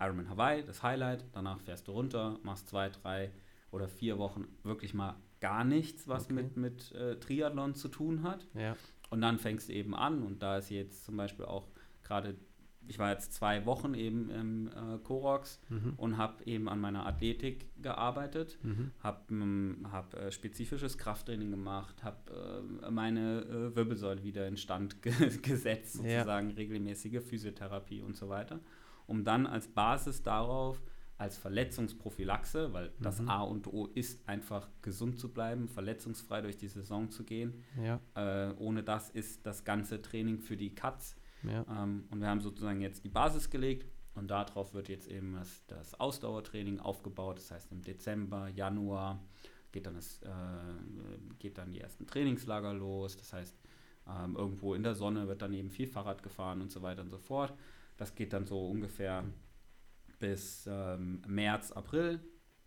Ironman 0.00 0.28
Hawaii, 0.28 0.64
das 0.64 0.82
Highlight. 0.82 1.24
Danach 1.30 1.60
fährst 1.60 1.86
du 1.86 1.92
runter, 1.92 2.40
machst 2.42 2.68
zwei, 2.68 2.88
drei 2.88 3.30
oder 3.70 3.88
vier 3.88 4.18
Wochen 4.18 4.48
wirklich 4.64 4.92
mal 4.92 5.14
gar 5.38 5.62
nichts, 5.62 6.08
was 6.08 6.24
okay. 6.24 6.32
mit, 6.32 6.56
mit 6.56 6.92
äh, 6.96 7.14
Triathlon 7.20 7.76
zu 7.76 7.86
tun 7.86 8.24
hat. 8.24 8.44
Ja. 8.54 8.76
Und 9.10 9.20
dann 9.20 9.38
fängst 9.38 9.68
du 9.68 9.72
eben 9.72 9.94
an 9.94 10.24
und 10.24 10.42
da 10.42 10.58
ist 10.58 10.68
jetzt 10.70 11.04
zum 11.04 11.16
Beispiel 11.16 11.44
auch 11.44 11.68
gerade 12.02 12.34
ich 12.88 12.98
war 12.98 13.10
jetzt 13.10 13.32
zwei 13.32 13.66
Wochen 13.66 13.94
eben 13.94 14.30
im 14.30 14.68
äh, 14.68 14.98
Korox 14.98 15.60
mhm. 15.68 15.94
und 15.96 16.16
habe 16.16 16.44
eben 16.44 16.68
an 16.68 16.80
meiner 16.80 17.06
Athletik 17.06 17.70
gearbeitet, 17.82 18.58
mhm. 18.62 18.90
habe 19.00 19.20
ähm, 19.30 19.86
hab, 19.90 20.14
äh, 20.14 20.32
spezifisches 20.32 20.98
Krafttraining 20.98 21.50
gemacht, 21.50 22.02
habe 22.02 22.62
äh, 22.82 22.90
meine 22.90 23.42
äh, 23.42 23.76
Wirbelsäule 23.76 24.22
wieder 24.24 24.46
instand 24.48 25.02
ge 25.02 25.12
gesetzt, 25.42 25.94
sozusagen 25.94 26.50
ja. 26.50 26.56
regelmäßige 26.56 27.22
Physiotherapie 27.22 28.02
und 28.02 28.16
so 28.16 28.28
weiter, 28.28 28.60
um 29.06 29.24
dann 29.24 29.46
als 29.46 29.68
Basis 29.68 30.22
darauf 30.22 30.82
als 31.20 31.36
Verletzungsprophylaxe, 31.36 32.72
weil 32.72 32.86
mhm. 32.86 33.02
das 33.02 33.20
A 33.26 33.42
und 33.42 33.66
O 33.66 33.86
ist 33.94 34.26
einfach 34.26 34.68
gesund 34.80 35.18
zu 35.18 35.28
bleiben, 35.28 35.68
verletzungsfrei 35.68 36.40
durch 36.40 36.56
die 36.56 36.68
Saison 36.68 37.10
zu 37.10 37.24
gehen. 37.24 37.62
Ja. 37.80 38.00
Äh, 38.14 38.54
ohne 38.54 38.82
das 38.82 39.10
ist 39.10 39.44
das 39.44 39.64
ganze 39.64 40.00
Training 40.00 40.38
für 40.38 40.56
die 40.56 40.74
Katz 40.74 41.19
ja. 41.42 41.64
Ähm, 41.68 42.04
und 42.10 42.20
wir 42.20 42.28
haben 42.28 42.40
sozusagen 42.40 42.80
jetzt 42.80 43.04
die 43.04 43.08
Basis 43.08 43.50
gelegt 43.50 43.90
und 44.14 44.30
darauf 44.30 44.74
wird 44.74 44.88
jetzt 44.88 45.08
eben 45.08 45.34
das, 45.34 45.64
das 45.66 45.98
Ausdauertraining 45.98 46.80
aufgebaut. 46.80 47.38
Das 47.38 47.50
heißt, 47.50 47.72
im 47.72 47.82
Dezember, 47.82 48.48
Januar 48.48 49.22
geht 49.72 49.86
dann, 49.86 49.94
das, 49.94 50.20
äh, 50.22 50.28
geht 51.38 51.58
dann 51.58 51.72
die 51.72 51.80
ersten 51.80 52.06
Trainingslager 52.06 52.74
los. 52.74 53.16
Das 53.16 53.32
heißt, 53.32 53.56
ähm, 54.08 54.36
irgendwo 54.36 54.74
in 54.74 54.82
der 54.82 54.94
Sonne 54.94 55.28
wird 55.28 55.42
dann 55.42 55.52
eben 55.52 55.70
viel 55.70 55.86
Fahrrad 55.86 56.22
gefahren 56.22 56.60
und 56.60 56.70
so 56.70 56.82
weiter 56.82 57.02
und 57.02 57.10
so 57.10 57.18
fort. 57.18 57.54
Das 57.96 58.14
geht 58.14 58.32
dann 58.32 58.46
so 58.46 58.66
ungefähr 58.66 59.24
bis 60.18 60.66
ähm, 60.70 61.22
März, 61.26 61.72
April 61.72 62.20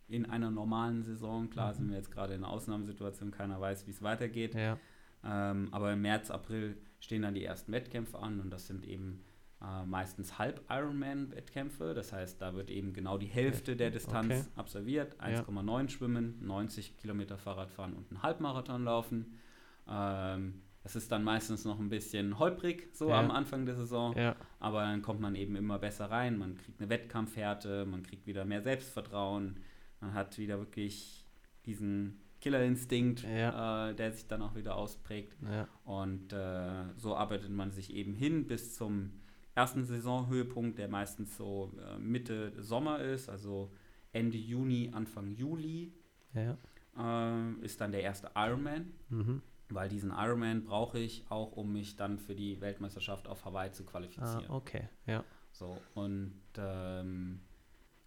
in 0.08 0.26
einer 0.26 0.52
normalen 0.52 1.04
Saison. 1.04 1.50
Klar 1.50 1.74
mhm. 1.74 1.78
sind 1.78 1.90
wir 1.90 1.98
jetzt 1.98 2.12
gerade 2.12 2.34
in 2.34 2.44
einer 2.44 2.54
Ausnahmesituation, 2.54 3.32
keiner 3.32 3.60
weiß, 3.60 3.88
wie 3.88 3.92
es 3.92 4.02
weitergeht. 4.02 4.56
Ja. 4.56 4.78
Ähm, 5.24 5.70
aber 5.72 5.94
im 5.94 6.02
März, 6.02 6.30
April 6.30 6.78
stehen 7.04 7.22
dann 7.22 7.34
die 7.34 7.44
ersten 7.44 7.74
Wettkämpfe 7.74 8.18
an 8.18 8.40
und 8.40 8.50
das 8.50 8.66
sind 8.66 8.86
eben 8.86 9.26
äh, 9.62 9.86
meistens 9.86 10.40
Halb-Ironman-Wettkämpfe. 10.40 11.94
Das 11.94 12.14
heißt, 12.14 12.42
da 12.42 12.56
wird 12.56 12.70
eben 12.70 12.94
genau 12.94 13.18
die 13.18 13.28
Hälfte 13.28 13.76
der 13.76 13.92
Distanz 13.92 14.34
okay. 14.34 14.44
absolviert. 14.56 15.20
1,9 15.20 15.82
ja. 15.82 15.90
Schwimmen, 15.90 16.38
90 16.42 16.98
Kilometer 16.98 17.38
Fahrrad 17.38 17.72
fahren 17.72 17.94
und 17.94 18.10
einen 18.10 18.24
Halbmarathon 18.24 18.86
laufen. 18.86 19.38
Ähm, 19.86 20.62
das 20.84 20.96
ist 20.96 21.12
dann 21.12 21.26
meistens 21.26 21.66
noch 21.66 21.78
ein 21.78 21.90
bisschen 21.90 22.40
holprig, 22.40 22.90
so 22.94 23.10
ja. 23.10 23.20
am 23.20 23.32
Anfang 23.32 23.66
der 23.66 23.76
Saison. 23.76 24.16
Ja. 24.18 24.38
Aber 24.60 24.82
dann 24.84 25.02
kommt 25.02 25.20
man 25.20 25.36
eben 25.36 25.58
immer 25.58 25.80
besser 25.80 26.10
rein. 26.10 26.38
Man 26.38 26.56
kriegt 26.56 26.80
eine 26.80 26.90
Wettkampfhärte, 26.90 27.86
man 27.86 28.04
kriegt 28.04 28.28
wieder 28.28 28.46
mehr 28.46 28.62
Selbstvertrauen. 28.62 29.60
Man 30.00 30.14
hat 30.14 30.38
wieder 30.38 30.58
wirklich 30.58 31.26
diesen 31.66 32.23
Killerinstinkt, 32.44 33.24
ja. 33.24 33.90
äh, 33.90 33.96
der 33.96 34.12
sich 34.12 34.28
dann 34.28 34.42
auch 34.42 34.54
wieder 34.54 34.76
ausprägt. 34.76 35.38
Ja. 35.50 35.66
Und 35.86 36.34
äh, 36.34 36.94
so 36.98 37.16
arbeitet 37.16 37.50
man 37.50 37.72
sich 37.72 37.94
eben 37.94 38.14
hin 38.14 38.48
bis 38.48 38.76
zum 38.76 39.12
ersten 39.56 39.86
Saisonhöhepunkt, 39.86 40.78
der 40.78 40.90
meistens 40.90 41.38
so 41.38 41.72
äh, 41.80 41.98
Mitte 42.00 42.52
Sommer 42.62 43.00
ist, 43.00 43.30
also 43.30 43.72
Ende 44.12 44.38
Juni, 44.38 44.92
Anfang 44.94 45.32
Juli. 45.32 45.94
Ja. 46.34 46.58
Äh, 46.98 47.66
ist 47.66 47.80
dann 47.80 47.94
der 47.94 48.02
erste 48.02 48.32
Ironman. 48.36 48.92
Mhm. 49.08 49.42
Weil 49.70 49.88
diesen 49.88 50.12
Ironman 50.12 50.66
brauche 50.66 51.00
ich 51.00 51.24
auch, 51.30 51.54
um 51.54 51.72
mich 51.72 51.96
dann 51.96 52.20
für 52.20 52.36
die 52.36 52.60
Weltmeisterschaft 52.60 53.30
auf 53.30 53.46
Hawaii 53.46 53.72
zu 53.72 53.86
qualifizieren. 53.86 54.50
Ah, 54.50 54.56
okay, 54.56 54.90
ja. 55.06 55.24
So, 55.54 55.78
und 55.94 56.34
ähm, 56.58 57.40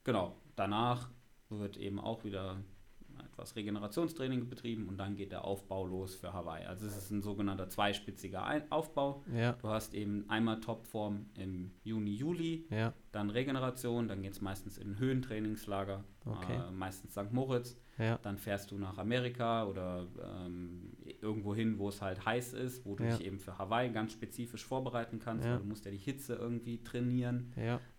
genau, 0.05 0.37
danach 0.57 1.09
wird 1.49 1.79
eben 1.79 1.99
auch 1.99 2.25
wieder 2.25 2.59
etwas 3.37 3.55
Regenerationstraining 3.55 4.49
betrieben 4.49 4.89
und 4.89 4.97
dann 4.97 5.15
geht 5.15 5.31
der 5.31 5.45
Aufbau 5.45 5.87
los 5.87 6.15
für 6.15 6.33
Hawaii. 6.33 6.65
Also 6.65 6.87
es 6.87 6.97
ist 6.97 7.11
ein 7.11 7.21
sogenannter 7.21 7.69
zweispitziger 7.69 8.63
Aufbau. 8.71 9.23
Ja. 9.35 9.53
Du 9.53 9.69
hast 9.69 9.93
eben 9.93 10.29
einmal 10.31 10.61
Topform 10.61 11.27
im 11.35 11.73
Juni, 11.85 12.15
Juli, 12.15 12.67
ja. 12.71 12.95
dann 13.13 13.29
Regeneration, 13.29 14.09
dann 14.09 14.23
geht 14.23 14.33
es 14.33 14.41
meistens 14.41 14.79
in 14.79 14.93
ein 14.93 14.99
Höhentrainingslager, 14.99 16.03
okay. 16.25 16.57
äh, 16.57 16.71
meistens 16.71 17.13
St. 17.13 17.31
Moritz. 17.33 17.79
Ja. 17.99 18.19
Dann 18.23 18.37
fährst 18.37 18.71
du 18.71 18.79
nach 18.79 18.99
Amerika 18.99 19.65
oder 19.65 20.07
ähm, 20.23 20.93
irgendwo 21.21 21.55
hin, 21.55 21.79
wo 21.79 21.89
es 21.89 22.03
halt 22.03 22.25
heiß 22.27 22.53
ist, 22.53 22.85
wo 22.85 22.95
du 22.95 23.05
dich 23.05 23.23
eben 23.23 23.39
für 23.39 23.59
Hawaii 23.59 23.91
ganz 23.91 24.13
spezifisch 24.13 24.65
vorbereiten 24.65 25.19
kannst, 25.19 25.47
du 25.47 25.65
musst 25.65 25.85
ja 25.87 25.91
die 25.91 25.97
Hitze 25.97 26.35
irgendwie 26.35 26.83
trainieren. 26.83 27.53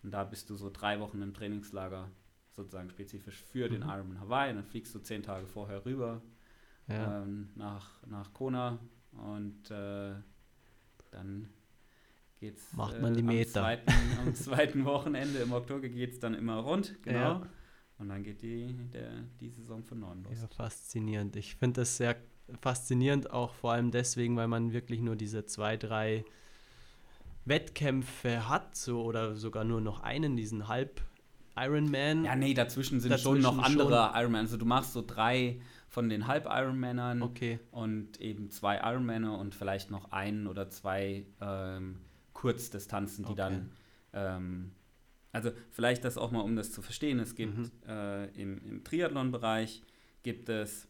Und 0.04 0.12
da 0.12 0.24
bist 0.24 0.50
du 0.50 0.56
so 0.56 0.70
drei 0.72 1.00
Wochen 1.00 1.22
im 1.22 1.34
Trainingslager 1.34 2.12
sozusagen 2.58 2.90
spezifisch 2.90 3.42
für 3.44 3.68
mhm. 3.70 3.74
den 3.74 3.82
Ironman 3.84 4.20
Hawaii. 4.20 4.54
dann 4.54 4.66
fliegst 4.66 4.94
du 4.94 5.00
zehn 5.00 5.24
Tage 5.24 5.48
vorher 5.48 5.86
rüber 5.86 6.22
ja. 6.88 7.22
ähm, 7.22 7.50
nach, 7.56 8.06
nach 8.08 8.34
Kona 8.34 8.80
und 9.14 9.72
äh, 9.72 10.16
dann 11.12 11.50
geht's 12.40 12.74
Macht 12.74 13.02
man 13.02 13.14
die 13.14 13.24
Meter. 13.24 13.62
Am 13.62 13.78
zweiten, 13.78 14.20
am 14.20 14.36
zweiten 14.36 14.86
Wochenende 14.86 15.40
im 15.40 15.54
Oktober 15.54 15.88
geht 15.88 16.14
es 16.14 16.20
dann 16.20 16.34
immer 16.34 16.58
rund, 16.58 17.02
genau. 17.04 17.20
Ja. 17.20 17.50
Und 18.00 18.10
dann 18.10 18.24
geht 18.24 18.42
die, 18.42 18.76
der, 18.94 19.24
die 19.40 19.50
Saison 19.50 19.84
von 19.84 20.00
neun 20.00 20.24
los. 20.24 20.40
Ja, 20.40 20.48
faszinierend. 20.48 21.36
Ich 21.36 21.56
finde 21.56 21.82
das 21.82 21.98
sehr 21.98 22.16
faszinierend, 22.62 23.32
auch 23.32 23.54
vor 23.54 23.72
allem 23.72 23.92
deswegen, 23.92 24.36
weil 24.36 24.48
man 24.48 24.72
wirklich 24.72 25.02
nur 25.02 25.16
diese 25.16 25.46
zwei, 25.46 25.78
drei 25.78 26.24
Wettkämpfe 27.46 28.48
hat, 28.50 28.76
so 28.76 29.04
oder 29.04 29.36
sogar 29.36 29.64
nur 29.64 29.82
noch 29.82 30.02
einen, 30.02 30.36
diesen 30.36 30.68
Halb 30.68 31.02
Ironman. 31.58 32.26
Ja, 32.26 32.36
nee, 32.36 32.54
dazwischen 32.54 33.00
sind 33.00 33.12
dazwischen 33.12 33.42
schon 33.44 33.58
noch 33.58 33.64
andere 33.64 33.90
schon. 33.90 34.22
Ironman. 34.22 34.42
Also 34.42 34.58
du 34.58 34.66
machst 34.66 34.94
so 34.94 35.04
drei 35.06 35.60
von 35.90 36.10
den 36.10 36.28
Halb-Ironmännern 36.28 37.22
okay. 37.22 37.60
und 37.72 38.20
eben 38.22 38.50
zwei 38.52 38.78
Ironmänner 38.78 39.38
und 39.38 39.56
vielleicht 39.56 39.90
noch 39.90 40.12
einen 40.12 40.48
oder 40.48 40.70
zwei 40.70 41.26
ähm, 41.42 42.00
Kurzdistanzen, 42.34 43.26
die 43.26 43.32
okay. 43.32 43.38
dann 43.38 43.72
ähm, 44.14 44.72
also 45.32 45.52
vielleicht 45.72 46.04
das 46.04 46.18
auch 46.18 46.32
mal, 46.32 46.42
um 46.42 46.56
das 46.56 46.72
zu 46.72 46.82
verstehen. 46.82 47.20
Es 47.20 47.36
gibt 47.36 47.58
mhm. 47.58 47.72
äh, 47.88 48.26
im, 48.42 48.58
im 48.66 48.84
Triathlon-Bereich 48.84 49.84
gibt 50.24 50.50
es 50.50 50.88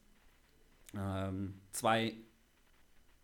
ähm, 0.98 1.56
zwei 1.72 2.16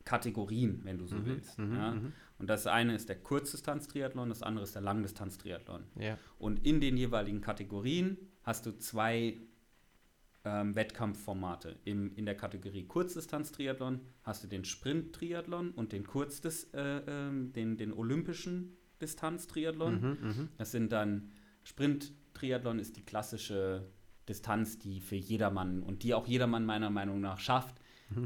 Kategorien, 0.06 0.82
wenn 0.84 0.98
du 0.98 1.06
so 1.06 1.16
mhm. 1.16 1.26
willst. 1.26 1.60
Mhm. 1.60 1.76
Ja? 1.76 1.92
Mhm. 1.92 2.14
Und 2.40 2.50
das 2.50 2.68
eine 2.68 2.96
ist 2.96 3.10
der 3.10 3.18
Kurzdistanz-Triathlon, 3.18 4.30
das 4.30 4.44
andere 4.44 4.64
ist 4.64 4.76
der 4.76 4.82
Langdistanz-Triathlon. 4.82 5.84
Ja. 5.98 6.18
Und 6.38 6.66
in 6.66 6.82
den 6.82 6.98
jeweiligen 6.98 7.42
Kategorien 7.42 8.18
hast 8.44 8.66
du 8.66 8.78
zwei 8.78 9.38
ähm, 10.44 10.76
Wettkampfformate. 10.76 11.78
Im, 11.86 12.14
in 12.16 12.26
der 12.26 12.36
Kategorie 12.36 12.86
Kurzdistanz-Triathlon 12.86 14.02
hast 14.24 14.44
du 14.44 14.48
den 14.48 14.66
Sprint-Triathlon 14.66 15.72
und 15.72 15.94
den 15.94 16.06
Kurzdis, 16.06 16.66
äh, 16.74 16.98
äh, 16.98 17.32
den, 17.32 17.78
den 17.78 17.94
olympischen 17.94 18.76
Distanz-Triathlon. 19.02 20.02
Mhm, 20.02 20.28
mh. 20.28 20.48
Das 20.58 20.72
sind 20.72 20.92
dann 20.92 21.32
Sprint-Triathlon 21.64 22.80
ist 22.80 22.98
die 22.98 23.06
klassische 23.06 23.88
Distanz, 24.28 24.80
die 24.80 25.00
für 25.00 25.16
jedermann 25.16 25.82
und 25.84 26.04
die 26.04 26.14
auch 26.14 26.28
jedermann 26.28 26.66
meiner 26.66 26.90
Meinung 26.90 27.22
nach 27.22 27.40
schafft. 27.40 27.76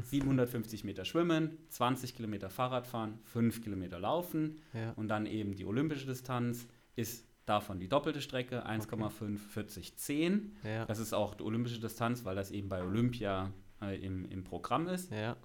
750 0.02 0.84
Meter 0.84 1.04
schwimmen, 1.04 1.58
20 1.68 2.14
Kilometer 2.14 2.50
Fahrrad 2.50 2.86
fahren, 2.86 3.18
5 3.24 3.62
Kilometer 3.62 3.98
laufen 4.00 4.58
ja. 4.72 4.92
und 4.92 5.08
dann 5.08 5.26
eben 5.26 5.54
die 5.54 5.64
olympische 5.64 6.06
Distanz 6.06 6.66
ist 6.96 7.26
davon 7.48 7.78
die 7.78 7.88
doppelte 7.88 8.20
Strecke, 8.20 8.66
1,5, 8.66 9.02
okay. 9.02 9.36
40, 9.36 9.96
10. 9.96 10.56
Ja. 10.64 10.84
Das 10.84 10.98
ist 10.98 11.12
auch 11.12 11.34
die 11.34 11.42
olympische 11.42 11.80
Distanz, 11.80 12.24
weil 12.24 12.36
das 12.36 12.50
eben 12.50 12.68
bei 12.68 12.82
Olympia 12.82 13.52
äh, 13.80 13.98
im, 14.04 14.24
im 14.30 14.44
Programm 14.44 14.88
ist. 14.88 15.10
Ja. 15.10 15.36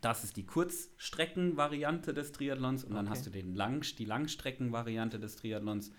Das 0.00 0.24
ist 0.24 0.36
die 0.36 0.44
Kurzstreckenvariante 0.44 2.12
des 2.12 2.32
Triathlons 2.32 2.84
und 2.84 2.92
okay. 2.92 2.96
dann 2.96 3.10
hast 3.10 3.26
du 3.26 3.30
den 3.30 3.54
Lang, 3.54 3.84
die 3.96 4.04
Langstreckenvariante 4.04 5.18
des 5.18 5.36
Triathlons. 5.36 5.92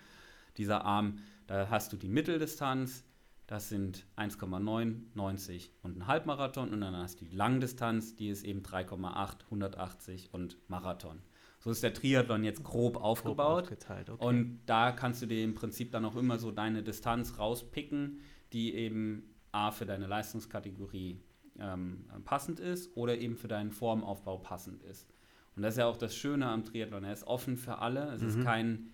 Dieser 0.58 0.84
Arm, 0.84 1.18
da 1.46 1.68
hast 1.70 1.92
du 1.92 1.96
die 1.96 2.08
Mitteldistanz, 2.08 3.04
das 3.46 3.68
sind 3.68 4.06
1,9, 4.16 5.02
90 5.14 5.72
und 5.82 5.98
ein 5.98 6.06
Halbmarathon. 6.06 6.72
Und 6.72 6.80
dann 6.80 6.96
hast 6.96 7.20
du 7.20 7.24
die 7.24 7.34
Langdistanz, 7.34 8.16
die 8.16 8.28
ist 8.28 8.44
eben 8.44 8.62
3,8, 8.62 9.44
180 9.44 10.32
und 10.32 10.58
Marathon. 10.68 11.20
So 11.60 11.70
ist 11.70 11.82
der 11.82 11.94
Triathlon 11.94 12.44
jetzt 12.44 12.64
grob 12.64 12.96
aufgebaut. 12.96 13.68
Grob 13.68 13.78
okay. 13.90 14.12
Und 14.18 14.60
da 14.66 14.92
kannst 14.92 15.22
du 15.22 15.26
dir 15.26 15.42
im 15.42 15.54
Prinzip 15.54 15.92
dann 15.92 16.04
auch 16.04 16.16
immer 16.16 16.38
so 16.38 16.50
deine 16.50 16.82
Distanz 16.82 17.38
rauspicken, 17.38 18.20
die 18.52 18.74
eben 18.74 19.34
A 19.52 19.70
für 19.70 19.86
deine 19.86 20.06
Leistungskategorie 20.06 21.20
ähm, 21.58 22.04
passend 22.24 22.60
ist 22.60 22.96
oder 22.96 23.18
eben 23.18 23.36
für 23.36 23.48
deinen 23.48 23.70
Formaufbau 23.70 24.38
passend 24.38 24.82
ist. 24.82 25.08
Und 25.54 25.62
das 25.62 25.74
ist 25.74 25.78
ja 25.78 25.86
auch 25.86 25.96
das 25.96 26.14
Schöne 26.14 26.46
am 26.46 26.64
Triathlon. 26.64 27.04
Er 27.04 27.12
ist 27.12 27.26
offen 27.26 27.56
für 27.56 27.78
alle. 27.78 28.12
Es 28.12 28.22
mhm. 28.22 28.28
ist 28.28 28.42
kein 28.42 28.92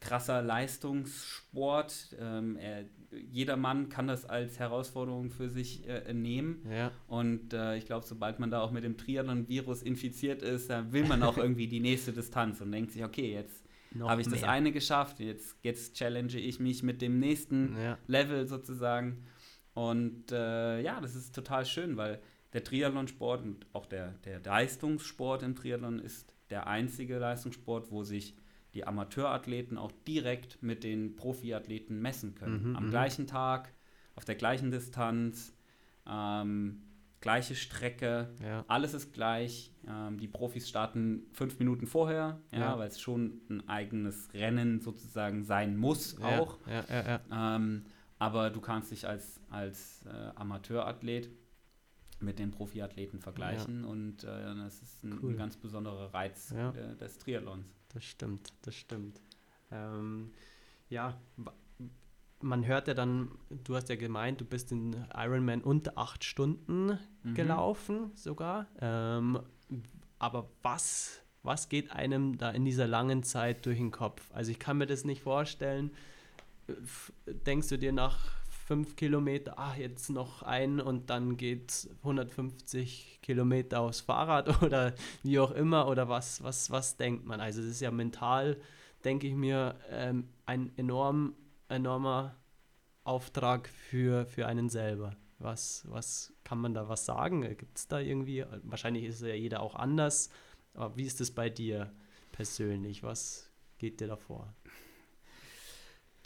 krasser 0.00 0.42
Leistungssport. 0.42 2.16
Ähm, 2.20 2.56
er, 2.56 2.84
jeder 3.30 3.56
Mann 3.56 3.88
kann 3.88 4.06
das 4.06 4.24
als 4.24 4.58
Herausforderung 4.58 5.30
für 5.30 5.48
sich 5.48 5.88
äh, 5.88 6.12
nehmen. 6.12 6.66
Ja. 6.70 6.90
Und 7.06 7.52
äh, 7.52 7.76
ich 7.76 7.86
glaube, 7.86 8.06
sobald 8.06 8.40
man 8.40 8.50
da 8.50 8.60
auch 8.60 8.70
mit 8.70 8.84
dem 8.84 8.96
Triathlon-Virus 8.96 9.82
infiziert 9.82 10.42
ist, 10.42 10.70
dann 10.70 10.92
will 10.92 11.06
man 11.06 11.22
auch 11.22 11.36
irgendwie 11.38 11.68
die 11.68 11.80
nächste 11.80 12.12
Distanz 12.12 12.60
und 12.60 12.72
denkt 12.72 12.92
sich, 12.92 13.04
okay, 13.04 13.32
jetzt 13.32 13.64
habe 14.00 14.20
ich 14.20 14.28
mehr. 14.28 14.40
das 14.40 14.48
eine 14.48 14.72
geschafft, 14.72 15.20
jetzt, 15.20 15.56
jetzt 15.62 15.94
challenge 15.94 16.36
ich 16.36 16.58
mich 16.58 16.82
mit 16.82 17.00
dem 17.00 17.20
nächsten 17.20 17.76
ja. 17.76 17.98
Level 18.06 18.46
sozusagen. 18.46 19.24
Und 19.74 20.32
äh, 20.32 20.80
ja, 20.80 21.00
das 21.00 21.14
ist 21.14 21.34
total 21.34 21.64
schön, 21.64 21.96
weil 21.96 22.20
der 22.52 22.62
Triathlonsport 22.62 23.42
und 23.42 23.66
auch 23.72 23.86
der, 23.86 24.12
der 24.24 24.40
Leistungssport 24.40 25.42
im 25.42 25.54
Triathlon 25.54 25.98
ist 25.98 26.32
der 26.50 26.66
einzige 26.66 27.18
Leistungssport, 27.18 27.90
wo 27.90 28.04
sich 28.04 28.36
die 28.74 28.86
Amateurathleten 28.86 29.78
auch 29.78 29.92
direkt 30.06 30.62
mit 30.62 30.84
den 30.84 31.16
Profiathleten 31.16 32.00
messen 32.00 32.34
können. 32.34 32.70
Mhm, 32.70 32.76
Am 32.76 32.86
mhm. 32.86 32.90
gleichen 32.90 33.26
Tag, 33.26 33.72
auf 34.16 34.24
der 34.24 34.34
gleichen 34.34 34.70
Distanz, 34.70 35.56
ähm, 36.06 36.82
gleiche 37.20 37.54
Strecke, 37.54 38.34
ja. 38.42 38.64
alles 38.68 38.92
ist 38.92 39.14
gleich. 39.14 39.72
Ähm, 39.88 40.18
die 40.18 40.28
Profis 40.28 40.68
starten 40.68 41.22
fünf 41.32 41.58
Minuten 41.58 41.86
vorher, 41.86 42.40
ja, 42.52 42.58
ja. 42.58 42.78
weil 42.78 42.88
es 42.88 43.00
schon 43.00 43.40
ein 43.48 43.68
eigenes 43.68 44.32
Rennen 44.34 44.80
sozusagen 44.80 45.44
sein 45.44 45.76
muss 45.76 46.20
auch. 46.20 46.58
Ähm, 47.32 47.84
aber 48.18 48.50
du 48.50 48.60
kannst 48.60 48.90
dich 48.90 49.06
als, 49.06 49.40
als 49.50 50.04
äh, 50.06 50.30
Amateurathlet 50.34 51.30
mit 52.20 52.38
den 52.38 52.50
Profiathleten 52.50 53.20
vergleichen 53.20 53.84
und 53.84 54.24
äh, 54.24 54.54
das 54.56 54.82
ist 54.82 55.04
ein, 55.04 55.18
cool. 55.22 55.32
ein, 55.32 55.36
ganz 55.36 55.56
besonderer 55.56 56.12
Reiz 56.14 56.52
äh, 56.52 56.96
des 56.96 57.18
Triathlons 57.18 57.66
das 57.94 58.04
stimmt, 58.04 58.52
das 58.62 58.74
stimmt. 58.74 59.20
Ähm, 59.70 60.32
ja, 60.88 61.18
man 62.40 62.66
hört 62.66 62.88
ja 62.88 62.94
dann, 62.94 63.30
du 63.48 63.74
hast 63.74 63.88
ja 63.88 63.96
gemeint, 63.96 64.40
du 64.40 64.44
bist 64.44 64.70
in 64.70 64.94
Ironman 65.14 65.62
unter 65.62 65.96
acht 65.96 66.24
Stunden 66.24 66.98
mhm. 67.22 67.34
gelaufen 67.34 68.10
sogar. 68.14 68.66
Ähm, 68.80 69.40
aber 70.18 70.50
was, 70.62 71.22
was 71.42 71.68
geht 71.68 71.90
einem 71.90 72.36
da 72.36 72.50
in 72.50 72.64
dieser 72.64 72.86
langen 72.86 73.22
Zeit 73.22 73.64
durch 73.66 73.78
den 73.78 73.90
Kopf? 73.90 74.30
Also 74.32 74.50
ich 74.50 74.58
kann 74.58 74.78
mir 74.78 74.86
das 74.86 75.04
nicht 75.04 75.22
vorstellen. 75.22 75.90
Denkst 77.26 77.68
du 77.68 77.78
dir 77.78 77.92
nach 77.92 78.43
fünf 78.64 78.96
Kilometer, 78.96 79.54
ach, 79.56 79.76
jetzt 79.76 80.08
noch 80.08 80.42
ein 80.42 80.80
und 80.80 81.10
dann 81.10 81.36
geht 81.36 81.88
150 81.98 83.20
Kilometer 83.22 83.80
aufs 83.80 84.00
Fahrrad 84.00 84.62
oder 84.62 84.94
wie 85.22 85.38
auch 85.38 85.50
immer 85.50 85.86
oder 85.86 86.08
was, 86.08 86.42
was, 86.42 86.70
was 86.70 86.96
denkt 86.96 87.26
man? 87.26 87.40
Also 87.40 87.60
es 87.60 87.68
ist 87.68 87.80
ja 87.80 87.90
mental, 87.90 88.58
denke 89.04 89.26
ich 89.26 89.34
mir, 89.34 89.76
ähm, 89.90 90.28
ein 90.46 90.72
enorm, 90.78 91.34
enormer 91.68 92.36
Auftrag 93.04 93.68
für, 93.68 94.26
für 94.26 94.46
einen 94.46 94.70
selber. 94.70 95.16
Was, 95.38 95.84
was 95.90 96.32
kann 96.42 96.58
man 96.58 96.72
da 96.72 96.88
was 96.88 97.04
sagen? 97.04 97.42
Gibt 97.42 97.76
es 97.76 97.86
da 97.86 98.00
irgendwie, 98.00 98.46
wahrscheinlich 98.62 99.04
ist 99.04 99.20
ja 99.20 99.34
jeder 99.34 99.60
auch 99.60 99.74
anders, 99.74 100.30
aber 100.72 100.96
wie 100.96 101.04
ist 101.04 101.20
es 101.20 101.34
bei 101.34 101.50
dir 101.50 101.92
persönlich? 102.32 103.02
Was 103.02 103.50
geht 103.76 104.00
dir 104.00 104.08
da 104.08 104.16
vor? 104.16 104.54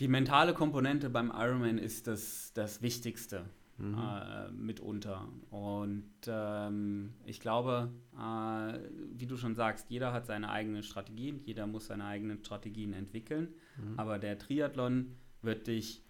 Die 0.00 0.08
mentale 0.08 0.54
Komponente 0.54 1.10
beim 1.10 1.32
Ironman 1.34 1.78
ist 1.78 2.06
das, 2.06 2.52
das 2.54 2.82
Wichtigste 2.82 3.46
mhm. 3.78 3.98
äh, 3.98 4.50
mitunter. 4.52 5.28
Und 5.50 6.10
ähm, 6.26 7.14
ich 7.24 7.40
glaube, 7.40 7.90
äh, 8.16 8.78
wie 9.12 9.26
du 9.26 9.36
schon 9.36 9.54
sagst, 9.54 9.90
jeder 9.90 10.12
hat 10.12 10.26
seine 10.26 10.50
eigenen 10.50 10.82
Strategien, 10.82 11.40
jeder 11.44 11.66
muss 11.66 11.86
seine 11.86 12.04
eigenen 12.04 12.44
Strategien 12.44 12.92
entwickeln. 12.92 13.54
Mhm. 13.76 13.98
Aber 13.98 14.18
der 14.18 14.38
Triathlon 14.38 15.16
wird 15.42 15.66
dich 15.66 16.04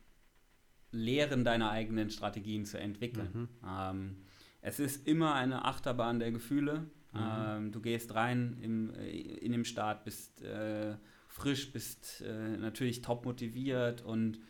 lehren, 0.90 1.44
deine 1.44 1.70
eigenen 1.70 2.10
Strategien 2.10 2.64
zu 2.64 2.78
entwickeln. 2.78 3.30
Mhm. 3.32 3.48
Ähm, 3.66 4.16
es 4.60 4.80
ist 4.80 5.06
immer 5.06 5.34
eine 5.34 5.64
Achterbahn 5.64 6.18
der 6.18 6.32
Gefühle. 6.32 6.86
Mhm. 7.12 7.20
Ähm, 7.20 7.72
du 7.72 7.80
gehst 7.80 8.14
rein 8.14 8.58
im, 8.60 8.92
äh, 8.94 9.08
in 9.08 9.52
dem 9.52 9.64
Start, 9.64 10.04
bist 10.04 10.42
äh, 10.42 10.96
frisch, 11.38 11.72
bist 11.72 12.22
äh, 12.22 12.56
natürlich 12.56 13.00
top 13.00 13.24
motiviert 13.24 14.02
und 14.02 14.40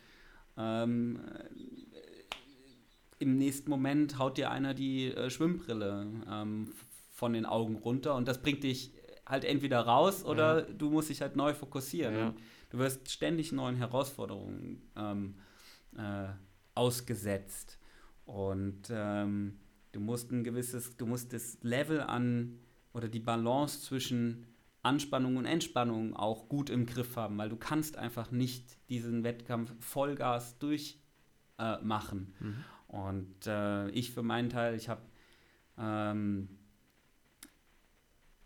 ähm, 0.57 1.21
im 3.19 3.37
nächsten 3.37 3.71
Moment 3.71 4.19
haut 4.19 4.39
dir 4.39 4.51
einer 4.51 4.75
die 4.75 5.13
äh, 5.13 5.31
Schwimmbrille 5.31 6.07
ähm, 6.31 6.73
von 7.13 7.33
den 7.33 7.47
Augen 7.47 7.77
runter 7.77 8.15
und 8.15 8.29
das 8.29 8.43
bringt 8.43 8.65
dich 8.65 8.93
halt 9.27 9.45
entweder 9.45 9.81
raus 9.81 10.25
oder 10.25 10.67
ja. 10.67 10.75
du 10.75 10.91
musst 10.91 11.11
dich 11.11 11.21
halt 11.21 11.37
neu 11.37 11.53
fokussieren. 11.53 12.15
Ja. 12.15 12.35
Du 12.71 12.79
wirst 12.79 13.11
ständig 13.11 13.53
neuen 13.53 13.77
Herausforderungen 13.77 14.83
ähm, 14.97 15.35
äh, 15.97 16.29
ausgesetzt 16.75 17.79
und 18.25 18.89
ähm, 18.91 19.59
du 19.93 20.01
musst 20.01 20.31
ein 20.31 20.45
gewisses, 20.45 20.97
du 20.97 21.07
musst 21.07 21.33
das 21.33 21.59
Level 21.63 22.01
an 22.01 22.59
oder 22.93 23.09
die 23.09 23.21
Balance 23.21 23.83
zwischen 23.83 24.47
Anspannung 24.83 25.37
und 25.37 25.45
Entspannung 25.45 26.15
auch 26.15 26.49
gut 26.49 26.71
im 26.71 26.87
Griff 26.87 27.17
haben, 27.17 27.37
weil 27.39 27.49
du 27.49 27.57
kannst 27.57 27.97
einfach 27.97 28.31
nicht 28.31 28.79
diesen 28.89 29.25
Wettkampf 29.25 29.73
Vollgas 29.81 30.59
durchmachen. 30.59 32.35
Äh, 32.41 32.45
mhm. 32.45 32.65
Und 32.89 33.47
äh, 33.47 33.91
ich 33.91 34.13
für 34.13 34.23
meinen 34.23 34.49
Teil, 34.49 34.75
ich 34.75 34.89
habe 34.89 35.03
ähm, 35.79 36.49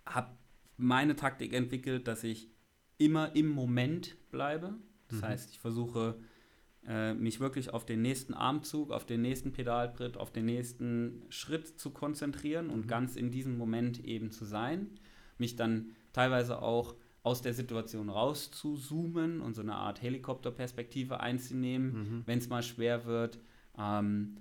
hab 0.04 0.36
meine 0.76 1.16
Taktik 1.16 1.52
entwickelt, 1.52 2.08
dass 2.08 2.24
ich 2.24 2.48
immer 2.98 3.36
im 3.36 3.48
Moment 3.48 4.16
bleibe. 4.30 4.74
Das 5.08 5.20
mhm. 5.20 5.24
heißt, 5.24 5.50
ich 5.50 5.58
versuche 5.58 6.18
äh, 6.86 7.14
mich 7.14 7.38
wirklich 7.38 7.72
auf 7.72 7.86
den 7.86 8.02
nächsten 8.02 8.34
Armzug, 8.34 8.90
auf 8.90 9.06
den 9.06 9.22
nächsten 9.22 9.52
Pedaltritt, 9.52 10.16
auf 10.16 10.32
den 10.32 10.46
nächsten 10.46 11.22
Schritt 11.28 11.78
zu 11.78 11.90
konzentrieren 11.90 12.70
und 12.70 12.86
Mhm. 12.86 12.88
ganz 12.88 13.16
in 13.16 13.30
diesem 13.30 13.56
Moment 13.56 14.04
eben 14.04 14.30
zu 14.30 14.44
sein. 14.44 14.90
Mich 15.38 15.56
dann 15.56 15.92
teilweise 16.12 16.60
auch 16.62 16.94
aus 17.22 17.40
der 17.42 17.54
Situation 17.54 18.08
rauszuzoomen 18.08 19.40
und 19.40 19.54
so 19.54 19.62
eine 19.62 19.74
Art 19.74 20.02
Helikopterperspektive 20.02 21.20
einzunehmen, 21.20 21.92
Mhm. 21.92 22.22
wenn 22.26 22.38
es 22.38 22.48
mal 22.48 22.62
schwer 22.62 23.04
wird. 23.06 23.38
Ähm, 23.78 24.36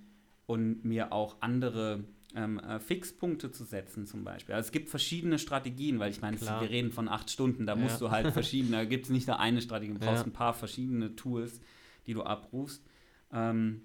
und 0.48 0.84
mir 0.84 1.14
auch 1.14 1.38
andere 1.40 2.04
ähm, 2.36 2.60
äh, 2.60 2.80
Fixpunkte 2.80 3.52
zu 3.52 3.64
setzen 3.64 4.06
zum 4.06 4.24
Beispiel. 4.24 4.56
Also 4.56 4.68
es 4.68 4.72
gibt 4.72 4.90
verschiedene 4.90 5.38
Strategien, 5.40 6.00
weil 6.00 6.12
ich 6.12 6.22
meine, 6.22 6.40
wir 6.42 6.70
reden 6.70 6.92
von 6.92 7.08
acht 7.08 7.30
Stunden, 7.30 7.66
da 7.66 7.74
Ja. 7.76 7.80
musst 7.80 8.02
du 8.02 8.10
halt 8.10 8.32
verschiedene, 8.32 8.78
da 8.78 8.86
gibt 8.86 9.06
es 9.06 9.12
nicht 9.12 9.28
nur 9.28 9.40
eine 9.40 9.62
Strategie, 9.62 9.94
du 9.94 10.00
brauchst 10.00 10.24
Ja. 10.26 10.30
ein 10.30 10.34
paar 10.34 10.54
verschiedene 10.54 11.16
Tools, 11.16 11.62
die 12.08 12.14
du 12.14 12.24
abrufst. 12.24 12.84
Ähm, 13.32 13.82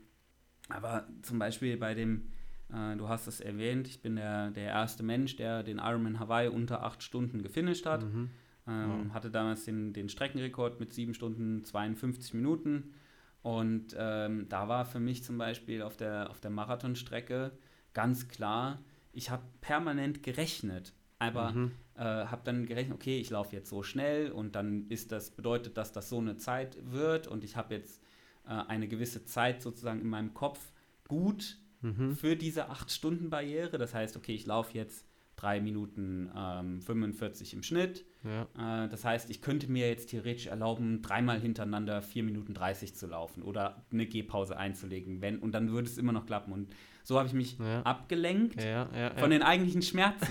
aber 0.68 1.07
zum 1.22 1.38
Beispiel 1.38 1.77
bei 1.77 1.94
dem, 1.94 2.29
äh, 2.73 2.97
du 2.97 3.09
hast 3.09 3.27
es 3.27 3.41
erwähnt, 3.41 3.89
ich 3.89 4.01
bin 4.03 4.17
der, 4.17 4.51
der 4.51 4.67
erste 4.69 5.03
Mensch, 5.03 5.37
der 5.37 5.63
den 5.63 5.79
Ironman 5.79 6.19
Hawaii 6.19 6.49
unter 6.49 6.83
acht 6.83 7.03
Stunden 7.03 7.43
gefinisht 7.43 7.87
hat. 7.87 8.05
Mhm. 8.05 8.31
Ähm, 8.69 9.15
Hatte 9.15 9.31
damals 9.31 9.65
den, 9.65 9.93
den 9.93 10.09
Streckenrekord 10.09 10.81
mit 10.81 10.93
7 10.93 11.15
Stunden 11.15 11.65
52 11.65 12.35
Minuten. 12.35 12.95
Und 13.43 13.95
ähm, 13.97 14.49
da 14.49 14.67
war 14.67 14.85
für 14.85 14.99
mich 14.99 15.23
zum 15.23 15.39
Beispiel 15.39 15.83
auf 15.83 15.97
der, 15.97 16.31
auf 16.31 16.41
der 16.41 16.51
Marathonstrecke 16.51 17.53
ganz 17.95 18.27
klar, 18.29 18.81
ich 19.13 19.31
habe 19.31 19.45
permanent 19.61 20.23
gerechnet. 20.25 20.93
Aber 21.19 21.53
Mhm. 21.53 21.73
äh, 21.95 22.03
habe 22.03 22.43
dann 22.45 22.67
gerechnet, 22.67 22.95
okay, 22.95 23.19
ich 23.19 23.31
laufe 23.31 23.55
jetzt 23.57 23.71
so 23.71 23.83
schnell 23.83 24.31
und 24.33 24.55
dann 24.55 24.87
ist 24.91 25.13
das, 25.13 25.31
bedeutet 25.31 25.79
das, 25.79 25.93
dass 25.93 26.11
so 26.11 26.19
eine 26.19 26.37
Zeit 26.37 26.77
wird 26.83 27.27
und 27.27 27.43
ich 27.43 27.57
habe 27.57 27.75
jetzt 27.75 28.03
äh, 28.47 28.51
eine 28.51 28.87
gewisse 28.87 29.25
Zeit 29.25 29.63
sozusagen 29.63 30.01
in 30.03 30.09
meinem 30.09 30.35
Kopf 30.35 30.73
gut 31.09 31.57
Mhm. 31.87 32.16
für 32.16 32.37
diese 32.37 32.70
8-Stunden-Barriere. 32.70 33.79
Das 33.79 33.94
heißt, 33.94 34.16
okay, 34.16 34.35
ich 34.35 34.46
laufe 34.46 34.77
jetzt 34.77 35.07
3 35.37 35.61
Minuten 35.61 36.31
ähm, 36.35 36.81
45 36.81 37.53
im 37.55 37.62
Schnitt. 37.62 38.05
Ja. 38.25 38.85
Äh, 38.85 38.88
das 38.88 39.05
heißt, 39.05 39.29
ich 39.31 39.42
könnte 39.42 39.70
mir 39.70 39.88
jetzt 39.88 40.09
theoretisch 40.11 40.46
erlauben, 40.46 41.03
dreimal 41.03 41.38
hintereinander 41.38 42.01
4 42.03 42.22
Minuten 42.22 42.55
30 42.55 42.94
zu 42.94 43.07
laufen 43.07 43.42
oder 43.42 43.85
eine 43.92 44.07
Gehpause 44.07 44.57
einzulegen, 44.57 45.20
wenn, 45.20 45.38
und 45.38 45.53
dann 45.53 45.70
würde 45.70 45.88
es 45.88 45.99
immer 45.99 46.12
noch 46.12 46.25
klappen. 46.27 46.53
Und 46.53 46.75
so 47.05 47.18
habe 47.18 47.29
ich 47.29 47.35
mich 47.35 47.59
Ja. 47.59 47.83
abgelenkt 47.83 48.62
Ja, 48.64 48.88
von 49.18 49.31
den 49.31 49.42
eigentlichen 49.42 49.83
Schmerzen. 49.83 50.27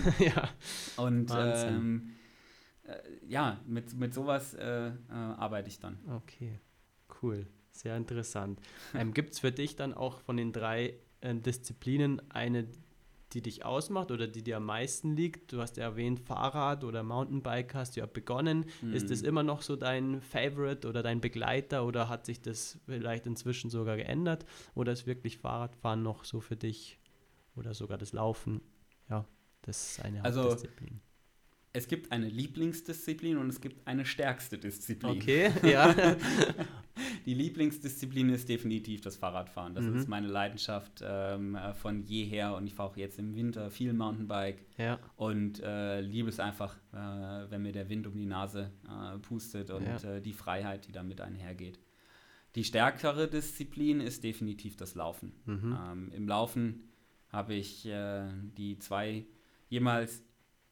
Und 0.98 1.32
ähm, 1.38 2.10
äh, 2.84 2.96
ja, 3.28 3.60
mit, 3.68 3.94
mit 3.94 4.14
sowas 4.14 4.54
äh, 4.56 4.88
äh, 4.88 4.92
arbeite 5.10 5.70
ich 5.70 5.80
dann. 5.80 5.98
Okay, 6.10 6.60
cool. 7.22 7.46
Sehr 7.72 7.96
interessant. 7.98 8.60
Ähm, 8.94 9.14
Gibt 9.14 9.34
es 9.34 9.40
für 9.40 9.52
dich 9.52 9.76
dann 9.76 9.94
auch 9.94 10.20
von 10.22 10.38
den 10.38 10.52
drei 10.54 10.96
äh, 11.26 11.36
Disziplinen 11.36 12.22
eine, 12.32 12.68
die 13.34 13.42
dich 13.42 13.66
ausmacht 13.66 14.12
oder 14.12 14.28
die 14.28 14.44
dir 14.44 14.58
am 14.58 14.66
meisten 14.66 15.16
liegt? 15.16 15.52
Du 15.52 15.60
hast 15.62 15.78
ja 15.78 15.84
erwähnt, 15.84 16.20
Fahrrad 16.22 16.84
oder 16.84 17.04
Mountainbike 17.04 17.74
hast 17.74 17.96
du 17.96 18.00
ja 18.02 18.06
begonnen. 18.06 18.66
Ist 18.92 19.10
das 19.10 19.22
Mhm. 19.22 19.26
immer 19.26 19.44
noch 19.44 19.62
so 19.62 19.76
dein 19.76 20.22
Favorite 20.22 20.88
oder 20.88 21.04
dein 21.04 21.22
Begleiter 21.22 21.86
oder 21.86 22.08
hat 22.10 22.26
sich 22.26 22.42
das 22.42 22.80
vielleicht 22.86 23.26
inzwischen 23.28 23.70
sogar 23.70 23.98
geändert? 23.98 24.46
Oder 24.76 24.92
ist 24.94 25.06
wirklich 25.08 25.38
Fahrradfahren 25.38 26.02
noch 26.04 26.24
so 26.24 26.40
für 26.40 26.56
dich 26.56 27.00
oder 27.56 27.74
sogar 27.74 27.98
das 27.98 28.14
Laufen? 28.14 28.62
Ja, 29.10 29.26
das 29.64 29.92
ist 29.92 30.00
eine 30.06 30.24
Also, 30.24 30.44
Hauptdisziplin. 30.44 31.02
Es 31.74 31.88
gibt 31.88 32.12
eine 32.12 32.30
Lieblingsdisziplin 32.30 33.38
und 33.38 33.50
es 33.50 33.60
gibt 33.60 33.86
eine 33.86 34.06
stärkste 34.06 34.58
Disziplin. 34.58 35.20
Okay, 35.20 35.52
ja. 35.64 35.94
Die 37.26 37.34
Lieblingsdisziplin 37.34 38.30
ist 38.30 38.48
definitiv 38.50 39.02
das 39.02 39.18
Fahrradfahren. 39.18 39.74
Das 39.74 39.84
Mhm. 39.86 39.96
ist 39.98 40.08
meine 40.08 40.28
Leidenschaft 40.28 41.02
ähm, 41.04 41.56
äh, 41.56 41.74
von 41.74 42.04
jeher 42.04 42.56
und 42.56 42.68
ich 42.68 42.74
fahre 42.76 42.92
auch 42.92 42.98
jetzt 42.98 43.18
im 43.18 43.36
Winter 43.36 43.72
viel 43.72 43.94
Mountainbike 43.94 44.64
ja. 44.78 45.00
und 45.16 45.60
äh, 45.64 46.02
liebe 46.02 46.30
es 46.30 46.40
einfach, 46.40 46.76
äh, 46.94 47.50
wenn 47.50 47.64
mir 47.64 47.72
der 47.72 47.90
Wind 47.90 48.06
um 48.06 48.16
die 48.16 48.28
Nase 48.28 48.72
äh, 48.88 49.18
pustet 49.20 49.72
und 49.72 49.86
Ja. 49.86 50.16
äh, 50.18 50.22
die 50.22 50.34
Freiheit, 50.34 50.88
die 50.88 50.92
damit 50.92 51.20
einhergeht. 51.22 51.80
Die 52.54 52.64
stärkere 52.64 53.28
Disziplin 53.28 54.00
ist 54.02 54.24
definitiv 54.24 54.78
das 54.78 54.96
Laufen. 54.96 55.34
Mhm. 55.46 55.78
Ähm, 55.92 56.12
Im 56.16 56.28
Laufen 56.28 56.84
habe 57.30 57.54
ich 57.56 57.86
äh, 57.88 58.28
die 58.58 58.78
zwei 58.80 59.26
jemals 59.68 60.24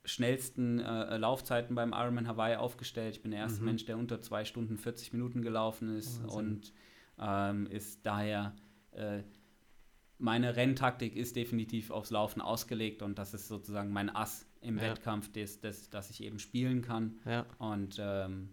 schnellsten 0.06 0.80
äh, 0.80 1.18
Laufzeiten 1.18 1.76
beim 1.76 1.94
Ironman 1.94 2.28
Hawaii 2.28 2.56
aufgestellt. 2.58 3.16
Ich 3.16 3.22
bin 3.22 3.32
der 3.32 3.42
erste 3.42 3.60
Mhm. 3.62 3.66
Mensch, 3.66 3.86
der 3.86 3.98
unter 3.98 4.22
zwei 4.22 4.44
Stunden 4.46 4.78
40 4.78 5.14
Minuten 5.14 5.42
gelaufen 5.42 5.96
ist 5.96 6.22
Wahnsinn. 6.24 6.40
und 6.40 6.74
ähm, 7.20 7.68
ist 7.68 8.06
daher 8.06 8.54
äh, 8.92 9.24
meine 10.18 10.56
Renntaktik 10.56 11.16
ist 11.16 11.36
definitiv 11.36 11.90
aufs 11.92 12.10
Laufen 12.12 12.40
ausgelegt 12.42 13.02
und 13.02 13.18
das 13.18 13.34
ist 13.34 13.48
sozusagen 13.48 13.92
mein 13.92 14.10
Ass 14.14 14.46
im 14.62 14.78
Ja. 14.78 14.84
Wettkampf, 14.84 15.32
das, 15.32 15.60
das, 15.60 15.90
das 15.90 16.10
ich 16.10 16.22
eben 16.24 16.40
spielen 16.40 16.82
kann. 16.82 17.20
ja. 17.26 17.46
Und 17.58 17.98
ähm, 18.00 18.50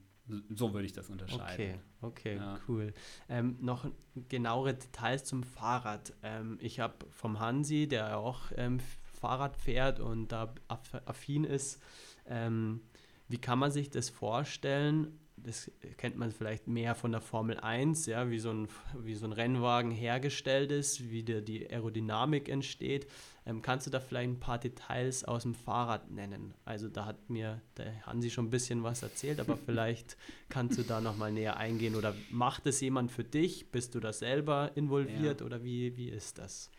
so 0.51 0.73
würde 0.73 0.87
ich 0.87 0.93
das 0.93 1.09
unterscheiden. 1.11 1.81
Okay, 2.01 2.35
okay, 2.35 2.37
Ja. 2.37 2.59
cool. 2.69 2.93
Ähm, 3.29 3.57
noch 3.61 3.87
genauere 4.29 4.75
Details 4.75 5.25
zum 5.25 5.43
Fahrrad. 5.43 6.13
Ähm, 6.23 6.59
ich 6.61 6.79
habe 6.81 6.95
vom 7.11 7.41
Hansi, 7.41 7.89
der 7.89 8.17
auch 8.19 8.43
ähm, 8.57 8.79
Fahrrad 9.21 9.57
fährt 9.57 10.01
und 10.01 10.29
da 10.29 10.55
aff 10.69 10.95
affin 11.07 11.45
ist, 11.45 11.81
ähm, 12.27 12.81
wie 13.29 13.39
kann 13.39 13.59
man 13.59 13.71
sich 13.71 13.91
das 13.91 14.09
vorstellen? 14.09 15.17
Das 15.37 15.71
kennt 15.97 16.19
man 16.19 16.33
vielleicht 16.33 16.67
mehr 16.69 16.95
von 16.95 17.13
der 17.13 17.23
Formel 17.23 17.59
1, 17.59 18.05
ja, 18.07 18.29
wie 18.29 18.39
so 18.39 18.51
ein, 18.51 18.69
wie 18.99 19.15
so 19.15 19.25
ein 19.25 19.33
Rennwagen 19.33 19.91
hergestellt 19.91 20.71
ist, 20.71 21.09
wie 21.11 21.23
der, 21.23 21.41
die 21.41 21.71
Aerodynamik 21.71 22.51
entsteht. 22.51 23.07
Ähm, 23.47 23.63
kannst 23.63 23.87
du 23.87 23.91
da 23.91 24.01
vielleicht 24.01 24.29
ein 24.29 24.39
paar 24.41 24.59
Details 24.59 25.25
aus 25.25 25.45
dem 25.45 25.55
Fahrrad 25.55 26.11
nennen? 26.11 26.53
Also 26.67 26.89
da 26.89 27.07
hat 27.07 27.31
mir 27.31 27.63
der 27.79 28.05
Hansi 28.05 28.29
schon 28.29 28.47
ein 28.47 28.51
bisschen 28.51 28.83
was 28.83 29.03
erzählt, 29.03 29.41
aber 29.41 29.57
vielleicht 29.67 30.19
kannst 30.51 30.77
du 30.77 30.83
da 30.83 31.01
nochmal 31.01 31.33
näher 31.33 31.57
eingehen 31.57 31.95
oder 31.95 32.15
macht 32.31 32.67
es 32.67 32.81
jemand 32.83 33.11
für 33.11 33.25
dich? 33.25 33.71
Bist 33.71 33.95
du 33.95 34.01
da 34.01 34.13
selber 34.13 34.73
involviert 34.75 35.41
Ja. 35.41 35.47
oder 35.47 35.65
wie, 35.65 35.97
wie 35.97 36.11
ist 36.11 36.37
das? 36.37 36.71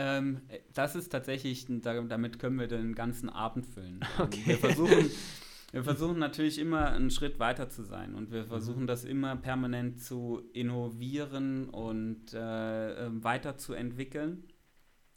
Ähm, 0.00 0.40
das 0.72 0.94
ist 0.94 1.10
tatsächlich, 1.10 1.66
da- 1.68 2.00
damit 2.02 2.38
können 2.38 2.58
wir 2.58 2.68
den 2.68 2.94
ganzen 2.94 3.28
Abend 3.28 3.66
füllen. 3.66 4.00
Okay. 4.18 4.42
Wir 4.46 4.56
versuchen, 4.58 5.10
wir 5.72 5.84
versuchen 5.84 6.18
natürlich 6.18 6.58
immer 6.58 6.90
einen 6.92 7.10
Schritt 7.10 7.38
weiter 7.38 7.68
zu 7.68 7.82
sein 7.82 8.14
und 8.14 8.30
Mhm. 8.30 8.34
wir 8.34 8.44
versuchen 8.46 8.86
das 8.86 9.04
immer 9.04 9.36
permanent 9.36 10.00
zu 10.00 10.42
innovieren 10.52 11.68
und 11.68 12.32
äh, 12.34 13.06
ähm, 13.06 13.22
weiterzuentwickeln. 13.24 14.44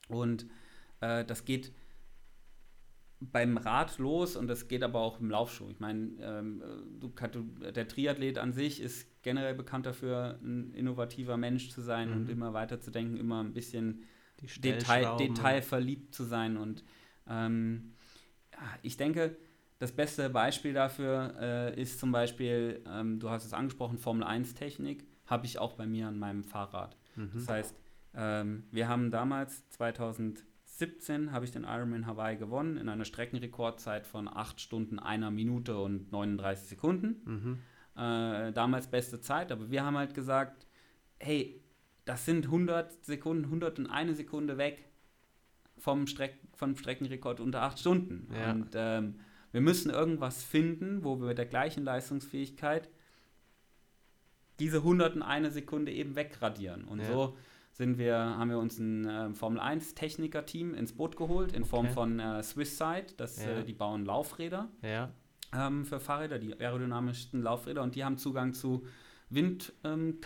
Und 0.09 0.47
äh, 1.01 1.23
das 1.25 1.45
geht 1.45 1.71
beim 3.19 3.55
Rad 3.57 3.97
los 3.99 4.35
und 4.35 4.47
das 4.47 4.67
geht 4.67 4.83
aber 4.83 4.99
auch 4.99 5.21
im 5.21 5.29
Laufschuh. 5.29 5.69
Ich 5.69 5.79
meine, 5.79 6.09
ähm, 6.19 6.61
du, 6.99 7.07
der 7.71 7.87
Triathlet 7.87 8.37
an 8.37 8.51
sich 8.51 8.81
ist 8.81 9.07
generell 9.23 9.55
bekannt 9.55 9.85
dafür, 9.85 10.39
ein 10.43 10.73
innovativer 10.73 11.37
Mensch 11.37 11.69
zu 11.69 11.79
sein 11.81 12.09
Mhm. 12.09 12.15
und 12.17 12.29
immer 12.29 12.53
weiterzudenken, 12.53 13.15
immer 13.17 13.41
ein 13.41 13.53
bisschen 13.53 14.03
Detail, 14.43 14.81
Stellschrauben. 14.81 15.27
detailverliebt 15.35 16.13
zu 16.15 16.23
sein. 16.23 16.57
Und 16.57 16.83
ähm, 17.27 17.93
ja, 18.53 18.59
ich 18.81 18.97
denke, 18.97 19.35
das 19.79 19.91
beste 19.91 20.29
Beispiel 20.29 20.73
dafür 20.73 21.35
äh, 21.39 21.81
ist 21.81 21.99
zum 21.99 22.11
Beispiel, 22.11 22.83
ähm, 22.87 23.19
du 23.19 23.29
hast 23.29 23.45
es 23.45 23.53
angesprochen, 23.53 23.97
Formel 23.97 24.25
1-Technik, 24.25 25.05
habe 25.25 25.45
ich 25.45 25.59
auch 25.59 25.73
bei 25.73 25.85
mir 25.85 26.07
an 26.07 26.19
meinem 26.19 26.43
Fahrrad. 26.43 26.95
Mhm. 27.15 27.31
Das 27.33 27.47
heißt, 27.49 27.75
ähm, 28.15 28.63
wir 28.71 28.87
haben 28.87 29.09
damals, 29.11 29.67
2017, 29.69 31.31
habe 31.31 31.45
ich 31.45 31.51
den 31.51 31.63
Ironman 31.63 32.05
Hawaii 32.05 32.37
gewonnen, 32.37 32.77
in 32.77 32.89
einer 32.89 33.05
Streckenrekordzeit 33.05 34.05
von 34.07 34.27
8 34.27 34.59
Stunden, 34.61 34.99
einer 34.99 35.31
Minute 35.31 35.77
und 35.77 36.11
39 36.11 36.67
Sekunden 36.67 37.21
Mhm. 37.25 37.59
äh, 38.01 38.51
damals 38.51 38.87
beste 38.87 39.19
Zeit, 39.21 39.51
aber 39.51 39.69
wir 39.71 39.83
haben 39.83 39.97
halt 39.97 40.13
gesagt, 40.13 40.65
hey, 41.19 41.62
das 42.05 42.25
sind 42.25 42.45
100 42.45 43.05
Sekunden, 43.05 43.45
101 43.45 44.17
Sekunde 44.17 44.57
weg 44.57 44.83
vom, 45.77 46.07
Streck 46.07 46.37
vom 46.55 46.75
Streckenrekord 46.75 47.39
unter 47.39 47.61
8 47.63 47.79
Stunden. 47.79 48.27
Ja. 48.33 48.51
Und 48.51 48.69
ähm, 48.75 49.19
wir 49.51 49.61
müssen 49.61 49.89
irgendwas 49.91 50.43
finden, 50.43 51.03
wo 51.03 51.19
wir 51.19 51.27
mit 51.27 51.37
der 51.37 51.45
gleichen 51.45 51.83
Leistungsfähigkeit 51.83 52.89
diese 54.59 54.77
101 54.77 55.53
Sekunde 55.53 55.91
eben 55.91 56.15
wegradieren. 56.15 56.83
Und 56.85 56.99
Ja. 56.99 57.05
so 57.07 57.37
sind 57.71 57.97
wir, 57.97 58.15
haben 58.17 58.49
wir 58.49 58.59
uns 58.59 58.77
ein 58.77 59.07
ähm, 59.09 59.35
Formel 59.35 59.59
1 59.59 59.95
Techniker-Team 59.95 60.75
ins 60.75 60.93
Boot 60.93 61.17
geholt 61.17 61.53
in 61.53 61.65
Form 61.65 61.85
Okay. 61.85 61.93
von 61.93 62.19
äh, 62.19 62.43
Swisside, 62.43 63.07
das, 63.17 63.43
Ja. 63.43 63.59
äh, 63.59 63.63
die 63.63 63.73
bauen 63.73 64.05
Laufräder 64.05 64.69
ähm, 65.55 65.85
für 65.85 65.99
Fahrräder, 65.99 66.37
die 66.39 66.53
aerodynamischsten 66.59 67.41
Laufräder 67.41 67.81
und 67.81 67.95
die 67.95 68.03
haben 68.03 68.17
Zugang 68.17 68.53
zu 68.53 68.85
Wind, 69.33 69.73
ähm, 69.83 70.19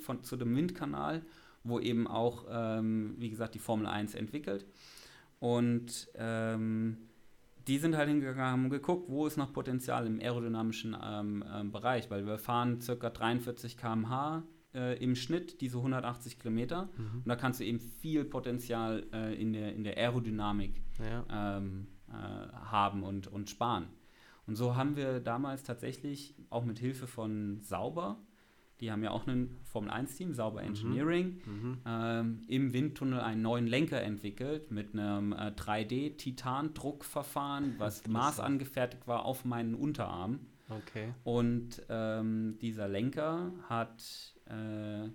von, 0.00 0.22
zu 0.22 0.36
dem 0.36 0.56
Windkanal, 0.56 1.22
wo 1.62 1.80
eben 1.80 2.06
auch, 2.06 2.46
ähm, 2.50 3.14
wie 3.18 3.30
gesagt, 3.30 3.54
die 3.54 3.58
Formel 3.58 3.86
1 3.86 4.14
entwickelt. 4.14 4.66
Und 5.38 6.08
ähm, 6.16 6.96
die 7.66 7.78
sind 7.78 7.96
halt 7.96 8.08
hingegangen, 8.08 8.40
haben 8.44 8.70
geguckt, 8.70 9.08
wo 9.08 9.26
ist 9.26 9.36
noch 9.36 9.52
Potenzial 9.52 10.06
im 10.06 10.20
aerodynamischen 10.20 10.96
ähm, 11.02 11.44
ähm, 11.52 11.72
Bereich, 11.72 12.10
weil 12.10 12.26
wir 12.26 12.38
fahren 12.38 12.78
ca. 12.80 13.10
43 13.10 13.76
km/h 13.76 14.42
äh, 14.74 15.02
im 15.02 15.16
Schnitt 15.16 15.60
diese 15.60 15.78
180 15.78 16.38
Kilometer. 16.38 16.90
Mhm. 16.96 17.18
Und 17.18 17.28
da 17.28 17.36
kannst 17.36 17.60
du 17.60 17.64
eben 17.64 17.80
viel 17.80 18.24
Potenzial 18.24 19.06
äh, 19.12 19.40
in, 19.40 19.52
der, 19.52 19.74
in 19.74 19.84
der 19.84 19.96
Aerodynamik 19.96 20.82
Ja. 20.98 21.56
ähm, 21.58 21.86
äh, 22.08 22.12
haben 22.12 23.02
und, 23.02 23.26
und 23.28 23.48
sparen. 23.48 23.86
Und 24.46 24.56
so 24.56 24.76
haben 24.76 24.96
wir 24.96 25.20
damals 25.20 25.62
tatsächlich 25.62 26.34
auch 26.50 26.64
mit 26.64 26.78
Hilfe 26.78 27.06
von 27.06 27.60
Sauber, 27.62 28.18
die 28.80 28.90
haben 28.90 29.02
ja 29.04 29.10
auch 29.12 29.26
ein 29.26 29.56
Formel-1-Team, 29.64 30.34
Sauber 30.34 30.60
Mhm. 30.62 30.68
Engineering, 30.68 31.40
Mhm. 31.46 31.78
ähm, 31.86 32.42
im 32.48 32.72
Windtunnel 32.72 33.20
einen 33.20 33.42
neuen 33.42 33.66
Lenker 33.66 34.02
entwickelt 34.02 34.70
mit 34.70 34.92
einem 34.94 35.32
äh, 35.32 35.52
3D-Titan-Druckverfahren, 36.44 37.74
was 37.78 38.06
maßangefertigt 38.06 39.06
war 39.06 39.24
auf 39.24 39.44
meinen 39.44 39.74
Unterarm. 39.74 40.40
Okay. 40.68 41.12
Und 41.24 41.82
ähm, 41.88 42.56
dieser 42.60 42.88
Lenker 42.88 43.52
hat 43.68 44.02
äh, 44.46 45.08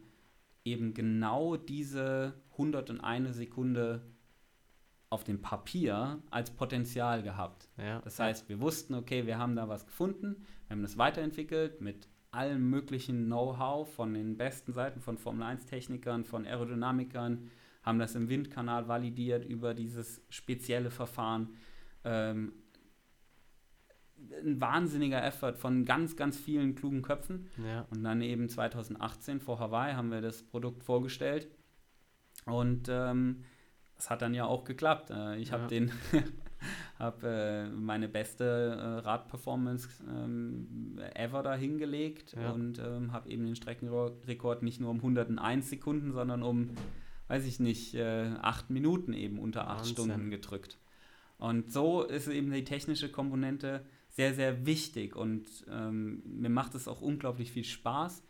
eben 0.64 0.94
genau 0.94 1.58
diese 1.58 2.34
101 2.52 3.36
Sekunde 3.36 4.02
auf 5.10 5.24
dem 5.24 5.42
Papier 5.42 6.22
als 6.30 6.52
Potenzial 6.52 7.24
gehabt. 7.24 7.68
Ja. 7.78 8.00
Das 8.02 8.20
heißt, 8.20 8.48
wir 8.48 8.62
wussten, 8.62 8.94
okay, 8.94 9.26
wir 9.26 9.40
haben 9.40 9.56
da 9.56 9.68
was 9.68 9.88
gefunden, 9.88 10.46
wir 10.68 10.76
haben 10.76 10.84
das 10.84 11.00
weiterentwickelt 11.00 11.82
mit 11.82 12.08
allem 12.32 12.70
möglichen 12.70 13.26
Know-how 13.26 13.92
von 13.94 14.14
den 14.14 14.38
besten 14.38 14.74
Seiten 14.74 15.02
von 15.02 15.18
Formel-1-Technikern, 15.18 16.26
von 16.26 16.46
Aerodynamikern, 16.46 17.50
haben 17.84 18.00
das 18.00 18.16
im 18.16 18.30
Windkanal 18.30 18.88
validiert 18.88 19.46
über 19.46 19.74
dieses 19.74 20.22
spezielle 20.30 20.92
Verfahren. 20.92 21.50
Ähm, 22.04 22.54
ein 24.44 24.60
wahnsinniger 24.60 25.24
Effort 25.24 25.54
von 25.56 25.86
ganz, 25.86 26.16
ganz 26.18 26.38
vielen 26.38 26.76
klugen 26.76 27.02
Köpfen. 27.02 27.50
ja. 27.66 27.86
Und 27.90 28.04
dann 28.04 28.22
eben 28.22 28.50
2018 28.50 29.40
vor 29.40 29.60
Hawaii 29.60 29.94
haben 29.94 30.12
wir 30.12 30.22
das 30.22 30.44
Produkt 30.44 30.84
vorgestellt. 30.84 31.48
Und 32.46 32.88
ähm, 32.90 33.44
es 33.98 34.10
hat 34.10 34.22
dann 34.22 34.34
ja 34.34 34.46
auch 34.46 34.66
geklappt. 34.66 35.10
Äh, 35.12 35.38
ich 35.38 35.52
habe 35.52 35.64
Ja. 35.64 35.68
den, 35.70 35.92
habe 37.00 37.28
äh, 37.28 37.70
meine 37.70 38.08
beste 38.08 38.44
äh, 38.46 39.00
Radperformance 39.06 39.88
ähm, 40.08 41.00
ever 41.16 41.44
da 41.44 41.56
hingelegt 41.56 42.36
Ja. 42.40 42.52
und 42.52 42.80
ähm, 42.80 43.12
habe 43.14 43.30
eben 43.30 43.46
den 43.46 43.56
Streckenrekord 43.56 44.64
nicht 44.64 44.80
nur 44.82 44.90
um 44.92 44.98
101 44.98 45.70
Sekunden, 45.70 46.12
sondern 46.12 46.44
um, 46.44 46.72
weiß 47.28 47.46
ich 47.46 47.60
nicht, 47.60 47.96
äh, 47.96 48.32
acht 48.42 48.70
Minuten 48.70 49.14
eben 49.14 49.40
unter 49.40 49.68
acht 49.70 49.80
Wahnsinn. 49.80 49.94
Stunden 49.94 50.30
gedrückt. 50.30 50.78
Und 51.38 51.72
so 51.72 52.04
ist 52.04 52.28
eben 52.28 52.52
die 52.52 52.66
technische 52.66 53.10
Komponente 53.10 53.86
sehr, 54.10 54.34
sehr 54.34 54.66
wichtig 54.66 55.16
und 55.16 55.46
ähm, 55.72 56.22
mir 56.26 56.50
macht 56.50 56.76
es 56.76 56.88
auch 56.88 57.02
unglaublich 57.02 57.52
viel 57.52 57.64
Spaß, 57.64 58.24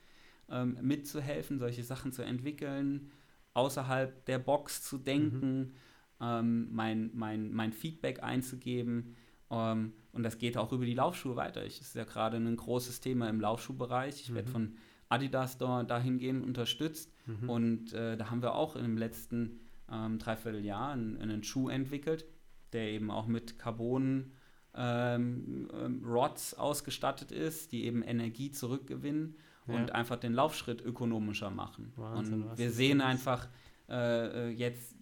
ähm, 0.52 0.78
mitzuhelfen, 0.82 1.58
solche 1.58 1.84
Sachen 1.84 2.12
zu 2.12 2.22
entwickeln, 2.22 3.10
außerhalb 3.56 4.26
der 4.26 4.38
Box 4.40 4.84
zu 4.84 4.98
denken, 5.00 5.74
ähm, 6.22 6.70
mein, 6.72 7.12
mein, 7.14 7.52
mein 7.54 7.72
Feedback 7.74 8.22
einzugeben. 8.24 9.16
Ähm, 9.50 9.94
und 10.12 10.24
das 10.24 10.38
geht 10.38 10.58
auch 10.58 10.72
über 10.74 10.86
die 10.86 10.94
Laufschuhe 10.96 11.36
weiter. 11.36 11.66
Ich, 11.66 11.78
das 11.80 11.88
ist 11.90 11.96
ja 11.96 12.04
gerade 12.04 12.38
ein 12.38 12.56
großes 12.56 13.00
Thema 13.00 13.30
im 13.30 13.40
Laufschuhbereich. 13.40 14.22
Ich 14.22 14.34
werde 14.34 14.48
Mhm. 14.50 14.54
von 14.54 14.74
Adidas 15.10 15.58
da, 15.58 15.84
dahingehend 15.84 16.44
unterstützt. 16.46 17.12
Mhm. 17.26 17.50
Und 17.50 17.94
äh, 17.94 18.16
da 18.18 18.30
haben 18.30 18.42
wir 18.42 18.56
auch 18.56 18.76
dem 18.76 18.98
letzten 18.98 19.60
ähm, 19.92 20.20
Dreivierteljahr 20.20 20.92
einen, 20.92 21.18
einen 21.22 21.44
Schuh 21.44 21.70
entwickelt, 21.70 22.26
der 22.74 22.92
eben 22.92 23.10
auch 23.10 23.26
mit 23.28 23.58
Carbon 23.58 24.32
ähm, 24.76 25.68
ähm, 25.74 26.04
Rods 26.06 26.54
ausgestattet 26.54 27.32
ist, 27.32 27.72
die 27.72 27.86
eben 27.86 28.04
Energie 28.04 28.52
zurückgewinnen 28.52 29.36
Ja. 29.68 29.76
und 29.76 29.92
einfach 29.94 30.18
den 30.18 30.34
Laufschritt 30.34 30.82
ökonomischer 30.82 31.50
machen. 31.50 31.92
Wahnsinn, 31.96 32.44
und 32.44 32.58
wir 32.58 32.72
sehen 32.72 33.02
einfach 33.02 33.48
äh, 33.90 34.48
äh, 34.48 34.50
jetzt 34.50 34.96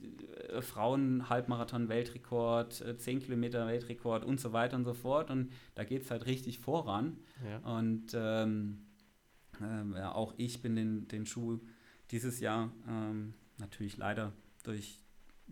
äh, 0.49 0.61
Frauen 0.61 1.29
Halbmarathon 1.29 1.89
Weltrekord, 1.89 2.81
äh, 2.81 2.97
10 2.97 3.19
Kilometer 3.21 3.67
Weltrekord 3.67 4.23
und 4.23 4.39
so 4.39 4.53
weiter 4.53 4.77
und 4.77 4.85
so 4.85 4.93
fort. 4.93 5.29
Und 5.29 5.51
da 5.75 5.83
geht 5.83 6.03
es 6.03 6.11
halt 6.11 6.25
richtig 6.25 6.59
voran. 6.59 7.17
ja. 7.45 7.57
Und 7.77 8.13
ähm, 8.13 8.85
ähm, 9.61 9.95
ja, 9.97 10.13
auch 10.13 10.33
ich 10.37 10.61
bin 10.61 10.75
den, 10.75 11.07
den 11.07 11.25
Schuh 11.25 11.59
dieses 12.11 12.39
Jahr 12.39 12.71
ähm, 12.87 13.33
natürlich 13.57 13.97
leider 13.97 14.33
durch 14.63 14.99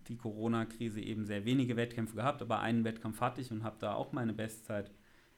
die 0.08 0.18
Corona-Krise 0.18 1.02
eben 1.02 1.26
sehr 1.26 1.46
wenige 1.46 1.76
Wettkämpfe 1.76 2.16
gehabt, 2.16 2.42
aber 2.42 2.60
einen 2.60 2.84
Wettkampf 2.84 3.22
hatte 3.22 3.42
ich 3.42 3.52
und 3.52 3.64
habe 3.64 3.78
da 3.80 3.94
auch 3.94 4.12
meine 4.12 4.34
Bestzeit 4.34 4.92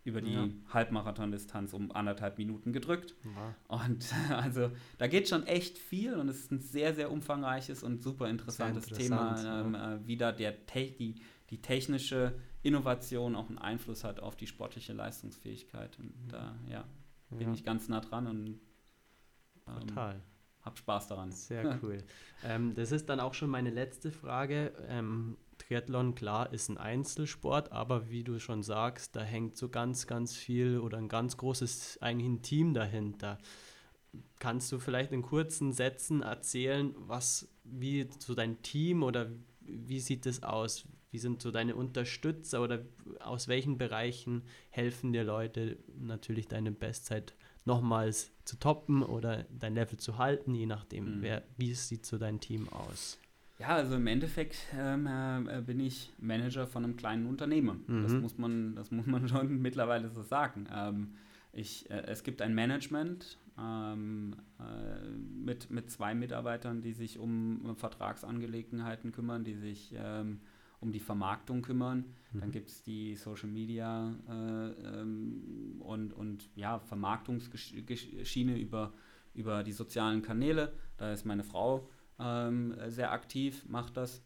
über 0.08 0.22
die 0.22 0.34
Ja. 0.34 0.48
Halbmarathon-Distanz 0.74 1.74
um 1.74 1.92
anderthalb 1.92 2.38
Minuten 2.38 2.74
gedrückt. 2.74 3.14
Wow. 3.24 3.82
Und 3.86 4.06
also 4.32 4.72
da 4.98 5.08
geht 5.08 5.28
schon 5.28 5.46
echt 5.46 5.78
viel 5.78 6.16
und 6.16 6.30
es 6.30 6.40
ist 6.40 6.52
ein 6.52 6.60
sehr, 6.62 6.94
sehr 6.94 7.12
umfangreiches 7.12 7.84
und 7.84 8.02
super 8.02 8.30
interessantes 8.30 8.86
Sehr 8.86 8.98
Thema, 8.98 9.30
interessant, 9.32 9.76
ähm, 9.76 9.76
äh, 9.76 10.08
wie 10.08 10.18
da 10.18 10.32
der 10.32 10.66
Te 10.66 10.92
die, 10.92 11.16
die 11.50 11.62
technische 11.62 12.34
Innovation 12.64 13.36
auch 13.36 13.50
einen 13.50 13.58
Einfluss 13.60 14.04
hat 14.04 14.20
auf 14.20 14.36
die 14.36 14.48
sportliche 14.48 14.94
Leistungsfähigkeit. 14.94 15.98
Und 16.00 16.14
da 16.30 16.56
ja, 16.70 16.86
bin 17.30 17.40
Mhm. 17.40 17.44
Ja. 17.48 17.54
ich 17.54 17.64
ganz 17.66 17.90
nah 17.90 18.00
dran 18.00 18.28
und 18.28 18.48
ähm, 19.68 19.88
Total. 19.88 20.22
hab 20.62 20.78
Spaß 20.78 21.08
daran. 21.10 21.32
Sehr 21.32 21.80
cool. 21.84 21.98
ähm, 22.46 22.74
das 22.76 22.92
ist 22.94 23.10
dann 23.10 23.20
auch 23.20 23.34
schon 23.34 23.50
meine 23.50 23.70
letzte 23.70 24.12
Frage. 24.12 24.72
Ähm, 24.88 25.38
Triathlon, 25.58 26.16
klar, 26.16 26.54
ist 26.54 26.70
ein 26.70 26.78
Einzelsport, 26.78 27.72
aber 27.72 28.10
wie 28.10 28.24
du 28.24 28.40
schon 28.40 28.64
sagst, 28.64 29.16
da 29.16 29.22
hängt 29.22 29.58
so 29.58 29.70
ganz, 29.70 30.08
ganz 30.08 30.36
viel 30.36 30.80
oder 30.80 30.98
ein 30.98 31.10
ganz 31.10 31.38
großes, 31.38 32.00
eigentlich 32.02 32.30
ein 32.30 32.42
Team 32.42 32.74
dahinter. 32.74 33.38
Kannst 34.40 34.72
du 34.72 34.80
vielleicht 34.80 35.12
in 35.12 35.22
kurzen 35.22 35.74
Sätzen 35.74 36.22
erzählen, 36.22 36.94
was, 36.98 37.48
wie 37.64 38.08
so 38.20 38.36
dein 38.36 38.62
Team 38.62 39.04
oder 39.04 39.30
wie 39.62 40.00
sieht 40.00 40.26
es 40.26 40.44
aus? 40.44 40.86
Wie 41.12 41.20
sind 41.20 41.42
so 41.42 41.52
deine 41.52 41.76
Unterstützer 41.76 42.62
oder 42.62 42.86
aus 43.20 43.48
welchen 43.48 43.78
Bereichen 43.78 44.44
helfen 44.70 45.14
dir 45.14 45.24
Leute, 45.24 45.78
natürlich 45.98 46.48
deine 46.48 46.72
Bestzeit 46.72 47.34
nochmals 47.66 48.32
zu 48.46 48.58
toppen 48.58 49.04
oder 49.04 49.44
dein 49.50 49.76
Level 49.76 49.98
zu 49.98 50.18
halten, 50.18 50.54
je 50.56 50.66
nachdem, 50.66 51.18
Mhm. 51.18 51.22
wer, 51.22 51.44
wie 51.58 51.74
sieht 51.74 52.06
so 52.06 52.18
dein 52.18 52.40
Team 52.40 52.70
aus? 52.70 53.18
Ja, 53.60 53.70
also 53.70 53.96
im 53.96 54.06
Endeffekt 54.08 54.56
ähm, 54.78 55.08
äh, 55.50 55.62
bin 55.62 55.80
ich 55.80 56.14
Manager 56.20 56.68
von 56.68 56.84
einem 56.84 56.96
kleinen 56.96 57.26
Unternehmen. 57.26 57.86
Das, 58.04 58.14
Mhm. 58.14 58.22
muss 58.22 58.38
man, 58.38 58.76
das 58.76 58.92
muss 58.92 59.08
man 59.08 59.28
schon 59.28 59.62
mittlerweile 59.62 60.10
so 60.10 60.22
sagen. 60.22 60.68
Ähm, 60.72 61.14
ich, 61.54 61.90
äh, 61.90 62.04
es 62.06 62.24
gibt 62.24 62.42
ein 62.44 62.54
Management 62.54 63.38
ähm, 63.60 64.36
äh, 64.60 65.10
mit, 65.10 65.72
mit 65.72 65.90
zwei 65.90 66.14
Mitarbeitern, 66.14 66.82
die 66.82 66.94
sich 66.94 67.18
um 67.18 67.76
Vertragsangelegenheiten 67.76 69.12
kümmern, 69.12 69.44
die 69.44 69.56
sich 69.56 69.92
ähm, 69.98 70.40
um 70.80 70.92
die 70.92 71.00
Vermarktung 71.00 71.64
kümmern. 71.64 72.06
Dann 72.34 72.50
Mhm. 72.50 72.52
gibt 72.52 72.70
es 72.70 72.84
die 72.84 73.16
Social 73.16 73.50
Media 73.50 74.14
äh, 74.30 75.00
ähm, 75.02 75.78
und, 75.80 76.14
und 76.14 76.48
ja, 76.56 76.78
Vermarktungsschiene 76.78 78.60
über, 78.60 78.94
über 79.34 79.64
die 79.64 79.72
sozialen 79.72 80.22
Kanäle. 80.22 80.74
Da 80.98 81.12
ist 81.12 81.26
meine 81.26 81.44
Frau 81.44 81.90
ähm, 82.20 82.76
sehr 82.88 83.12
aktiv, 83.12 83.66
macht 83.68 83.98
das. 83.98 84.24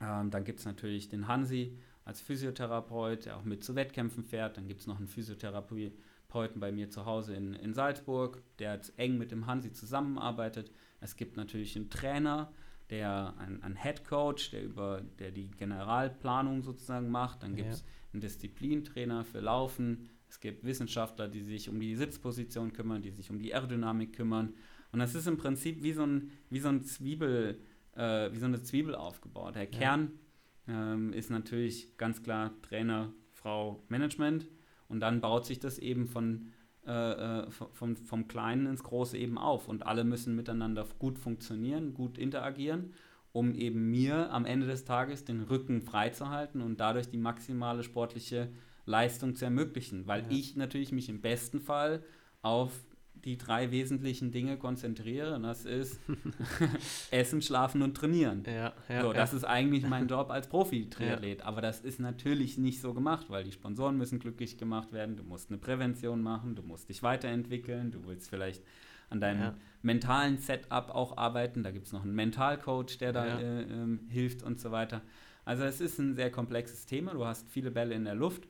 Ähm, 0.00 0.30
dann 0.30 0.44
gibt 0.44 0.60
es 0.60 0.64
natürlich 0.64 1.08
den 1.08 1.28
Hansi 1.28 1.78
als 2.04 2.20
Physiotherapeut, 2.20 3.26
der 3.26 3.36
auch 3.36 3.44
mit 3.44 3.64
zu 3.64 3.74
Wettkämpfen 3.74 4.24
fährt. 4.24 4.56
Dann 4.56 4.68
gibt 4.68 4.80
es 4.80 4.86
noch 4.86 4.98
einen 4.98 5.08
Physiotherapeuten 5.08 6.60
bei 6.60 6.70
mir 6.72 6.90
zu 6.90 7.06
Hause 7.06 7.34
in, 7.34 7.54
in 7.54 7.74
Salzburg, 7.74 8.42
der 8.58 8.74
jetzt 8.74 8.98
eng 8.98 9.18
mit 9.18 9.32
dem 9.32 9.46
Hansi 9.46 9.72
zusammenarbeitet. 9.72 10.70
Es 11.00 11.16
gibt 11.16 11.36
natürlich 11.36 11.76
einen 11.76 11.90
Trainer, 11.90 12.52
der 12.90 13.34
ein, 13.38 13.62
ein 13.62 13.74
Head 13.74 14.04
Coach, 14.04 14.50
der 14.50 14.62
über 14.62 15.02
der 15.18 15.32
die 15.32 15.50
Generalplanung 15.50 16.62
sozusagen 16.62 17.10
macht. 17.10 17.42
Dann 17.42 17.56
gibt 17.56 17.72
es 17.72 17.84
einen 18.12 18.20
Disziplintrainer 18.20 19.24
für 19.24 19.40
Laufen. 19.40 20.08
Es 20.28 20.40
gibt 20.40 20.64
Wissenschaftler, 20.64 21.28
die 21.28 21.42
sich 21.42 21.68
um 21.68 21.80
die 21.80 21.96
Sitzposition 21.96 22.72
kümmern, 22.72 23.02
die 23.02 23.10
sich 23.10 23.30
um 23.30 23.38
die 23.38 23.54
Aerodynamik 23.54 24.14
kümmern. 24.14 24.54
Und 24.96 25.00
das 25.00 25.14
ist 25.14 25.26
im 25.26 25.36
Prinzip 25.36 25.82
wie 25.82 25.92
so 25.92 26.04
ein, 26.04 26.30
wie 26.48 26.58
so 26.58 26.68
ein 26.68 26.82
Zwiebel, 26.82 27.60
äh, 27.94 28.32
wie 28.32 28.38
so 28.38 28.46
eine 28.46 28.62
Zwiebel 28.62 28.94
aufgebaut. 28.94 29.54
Der 29.54 29.64
Ja. 29.64 29.68
Kern 29.68 30.12
ähm, 30.66 31.12
ist 31.12 31.28
natürlich 31.30 31.98
ganz 31.98 32.22
klar 32.22 32.52
Trainer, 32.62 33.12
Frau, 33.34 33.82
Management. 33.90 34.48
Und 34.88 35.00
dann 35.00 35.20
baut 35.20 35.44
sich 35.44 35.58
das 35.58 35.78
eben 35.78 36.06
von, 36.06 36.46
äh, 36.86 36.92
äh, 37.42 37.50
vom, 37.50 37.94
vom 37.96 38.26
Kleinen 38.26 38.64
ins 38.64 38.82
Große 38.84 39.18
eben 39.18 39.36
auf. 39.36 39.68
Und 39.68 39.84
alle 39.84 40.02
müssen 40.02 40.34
miteinander 40.34 40.86
gut 40.98 41.18
funktionieren, 41.18 41.92
gut 41.92 42.16
interagieren, 42.16 42.94
um 43.32 43.54
eben 43.54 43.90
mir 43.90 44.32
am 44.32 44.46
Ende 44.46 44.66
des 44.66 44.86
Tages 44.86 45.26
den 45.26 45.42
Rücken 45.42 45.82
freizuhalten 45.82 46.62
und 46.62 46.80
dadurch 46.80 47.10
die 47.10 47.18
maximale 47.18 47.82
sportliche 47.82 48.48
Leistung 48.86 49.34
zu 49.36 49.44
ermöglichen. 49.44 50.06
Weil 50.06 50.22
Ja. 50.22 50.28
ich 50.30 50.56
natürlich 50.56 50.90
mich 50.90 51.10
im 51.10 51.20
besten 51.20 51.60
Fall 51.60 52.02
auf 52.40 52.72
die 53.24 53.38
drei 53.38 53.70
wesentlichen 53.70 54.30
Dinge 54.30 54.56
konzentriere. 54.56 55.40
Das 55.40 55.64
ist 55.64 56.00
Essen, 57.10 57.42
Schlafen 57.42 57.82
und 57.82 57.96
Trainieren. 57.96 58.44
Ja, 58.46 58.72
ja, 58.88 59.02
so, 59.02 59.12
das 59.12 59.32
ja. 59.32 59.38
ist 59.38 59.44
eigentlich 59.44 59.86
mein 59.86 60.08
Job 60.08 60.30
als 60.30 60.48
Profi-Triathlet. 60.48 61.42
Aber 61.46 61.60
das 61.60 61.80
ist 61.80 61.98
natürlich 61.98 62.58
nicht 62.58 62.80
so 62.80 62.94
gemacht, 62.94 63.26
weil 63.28 63.44
die 63.44 63.52
Sponsoren 63.52 63.96
müssen 63.96 64.18
glücklich 64.18 64.58
gemacht 64.58 64.92
werden. 64.92 65.16
Du 65.16 65.22
musst 65.22 65.50
eine 65.50 65.58
Prävention 65.58 66.22
machen, 66.22 66.54
du 66.54 66.62
musst 66.62 66.88
dich 66.88 67.02
weiterentwickeln, 67.02 67.90
du 67.90 68.06
willst 68.06 68.30
vielleicht 68.30 68.62
an 69.08 69.20
deinem 69.20 69.54
mentalen 69.82 70.38
Setup 70.38 70.90
auch 70.90 71.16
arbeiten. 71.16 71.62
Da 71.62 71.70
gibt 71.70 71.86
es 71.86 71.92
noch 71.92 72.02
einen 72.02 72.14
Mentalcoach, 72.14 72.98
der 72.98 73.12
da 73.12 73.38
äh, 73.38 73.62
ähm, 73.62 74.06
hilft 74.08 74.42
und 74.42 74.60
so 74.60 74.72
weiter. 74.72 75.02
Also 75.44 75.62
es 75.62 75.80
ist 75.80 75.98
ein 75.98 76.14
sehr 76.14 76.30
komplexes 76.30 76.86
Thema. 76.86 77.12
Du 77.12 77.24
hast 77.24 77.48
viele 77.48 77.70
Bälle 77.70 77.94
in 77.94 78.04
der 78.04 78.16
Luft. 78.16 78.48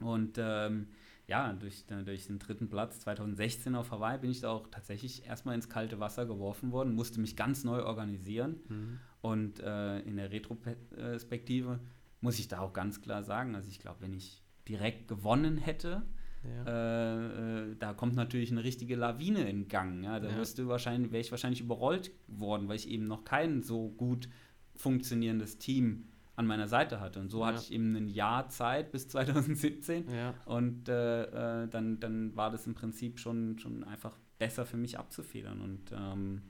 Und 0.00 0.38
ähm, 0.38 0.88
ja, 1.28 1.52
durch, 1.52 1.84
äh, 1.90 2.02
durch 2.04 2.26
den 2.26 2.38
dritten 2.38 2.68
Platz 2.68 3.00
2016 3.00 3.74
auf 3.74 3.90
Hawaii 3.90 4.18
bin 4.18 4.30
ich 4.30 4.40
da 4.40 4.50
auch 4.50 4.66
tatsächlich 4.68 5.26
erstmal 5.26 5.54
ins 5.54 5.68
kalte 5.68 6.00
Wasser 6.00 6.24
geworfen 6.26 6.72
worden, 6.72 6.94
musste 6.94 7.20
mich 7.20 7.36
ganz 7.36 7.64
neu 7.64 7.82
organisieren. 7.84 8.56
Mhm. 8.68 8.98
Und 9.20 9.60
äh, 9.60 10.00
in 10.00 10.16
der 10.16 10.30
Retrospektive 10.32 11.80
muss 12.20 12.38
ich 12.38 12.48
da 12.48 12.60
auch 12.60 12.72
ganz 12.72 13.00
klar 13.00 13.22
sagen, 13.22 13.54
also 13.54 13.68
ich 13.68 13.78
glaube, 13.78 14.00
wenn 14.00 14.12
ich 14.14 14.42
direkt 14.66 15.06
gewonnen 15.08 15.56
hätte, 15.58 16.02
Ja. 16.44 16.64
äh, 16.66 17.70
äh, 17.72 17.76
da 17.78 17.92
kommt 17.94 18.14
natürlich 18.14 18.50
eine 18.52 18.64
richtige 18.64 18.96
Lawine 18.96 19.48
in 19.50 19.68
Gang. 19.68 20.02
Ja? 20.04 20.20
Da 20.20 20.30
Ja. 20.30 20.36
wirst 20.36 20.58
du 20.58 20.66
wahrscheinlich, 20.68 21.10
wäre 21.12 21.20
ich 21.20 21.30
wahrscheinlich 21.30 21.60
überrollt 21.60 22.10
worden, 22.26 22.68
weil 22.68 22.76
ich 22.76 22.88
eben 22.88 23.06
noch 23.06 23.24
kein 23.24 23.62
so 23.62 23.88
gut 23.90 24.28
funktionierendes 24.76 25.58
Team 25.58 26.08
an 26.38 26.46
meiner 26.46 26.68
Seite 26.68 27.00
hatte. 27.00 27.20
Und 27.20 27.30
so 27.30 27.44
hatte 27.44 27.56
Ja. 27.58 27.62
ich 27.62 27.72
eben 27.72 27.94
ein 27.96 28.08
Jahr 28.08 28.48
Zeit 28.48 28.92
bis 28.92 29.08
2017. 29.08 30.10
ja. 30.10 30.34
Und 30.46 30.88
äh, 30.88 31.62
äh, 31.64 31.68
dann, 31.68 32.00
dann 32.00 32.34
war 32.36 32.50
das 32.50 32.66
im 32.66 32.74
Prinzip 32.74 33.18
schon, 33.18 33.58
schon 33.58 33.84
einfach 33.84 34.16
besser 34.38 34.64
für 34.64 34.76
mich 34.76 34.98
abzufedern. 34.98 35.60
Und 35.60 35.92
ähm, 35.92 36.42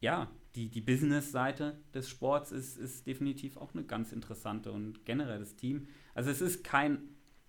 ja, 0.00 0.30
die, 0.54 0.68
die 0.68 0.80
Business-Seite 0.80 1.78
des 1.94 2.08
Sports 2.08 2.52
ist, 2.52 2.76
ist 2.78 3.06
definitiv 3.06 3.56
auch 3.56 3.72
eine 3.74 3.84
ganz 3.84 4.12
interessante 4.12 4.72
und 4.72 5.04
generell 5.04 5.38
das 5.38 5.56
Team. 5.56 5.88
Also 6.14 6.30
es 6.30 6.40
ist 6.40 6.64
kein, 6.64 6.98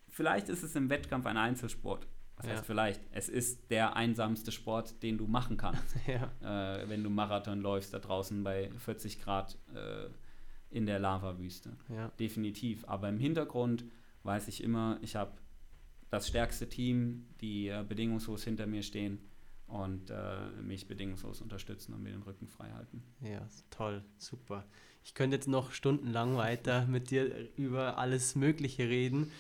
vielleicht 0.10 0.50
ist 0.50 0.64
es 0.64 0.76
im 0.76 0.90
Wettkampf 0.90 1.26
ein 1.26 1.38
Einzelsport. 1.38 2.08
Was 2.38 2.46
Ja. 2.48 2.54
heißt 2.54 2.66
vielleicht? 2.66 3.02
Es 3.12 3.30
ist 3.30 3.70
der 3.72 3.96
einsamste 3.96 4.52
Sport, 4.52 5.04
den 5.04 5.18
du 5.18 5.28
machen 5.28 5.58
kannst, 5.58 5.96
ja. 6.08 6.32
äh, 6.80 6.88
wenn 6.90 7.04
du 7.04 7.10
Marathon 7.10 7.60
läufst 7.62 7.94
da 7.94 8.00
draußen 8.00 8.44
bei 8.44 8.72
40 8.78 9.22
Grad 9.22 9.58
äh, 9.76 10.08
in 10.72 10.86
der 10.86 11.00
Lavawüste 11.00 11.78
ja. 11.90 12.10
definitiv. 12.20 12.86
Aber 12.88 13.10
im 13.10 13.20
Hintergrund 13.20 13.86
weiß 14.24 14.48
ich 14.48 14.64
immer, 14.64 14.98
ich 15.02 15.16
habe 15.16 15.34
das 16.10 16.28
stärkste 16.28 16.68
Team, 16.68 17.28
die 17.42 17.68
äh, 17.68 17.86
bedingungslos 17.88 18.44
hinter 18.44 18.68
mir 18.68 18.84
stehen 18.84 19.20
und 19.72 20.10
äh, 20.10 20.50
mich 20.62 20.88
bedingungslos 20.88 21.42
unterstützen 21.42 21.94
und 21.94 22.04
mir 22.04 22.12
den 22.12 22.24
Rücken 22.24 22.48
frei 22.48 22.70
halten. 22.72 23.04
Ja, 23.22 23.48
toll, 23.70 24.04
super. 24.18 24.66
Ich 25.04 25.14
könnte 25.14 25.36
jetzt 25.36 25.48
noch 25.48 25.72
stundenlang 25.72 26.36
weiter 26.36 26.86
mit 26.88 27.10
dir 27.10 27.50
über 27.56 27.98
alles 27.98 28.36
Mögliche 28.36 28.84
reden. 28.84 29.32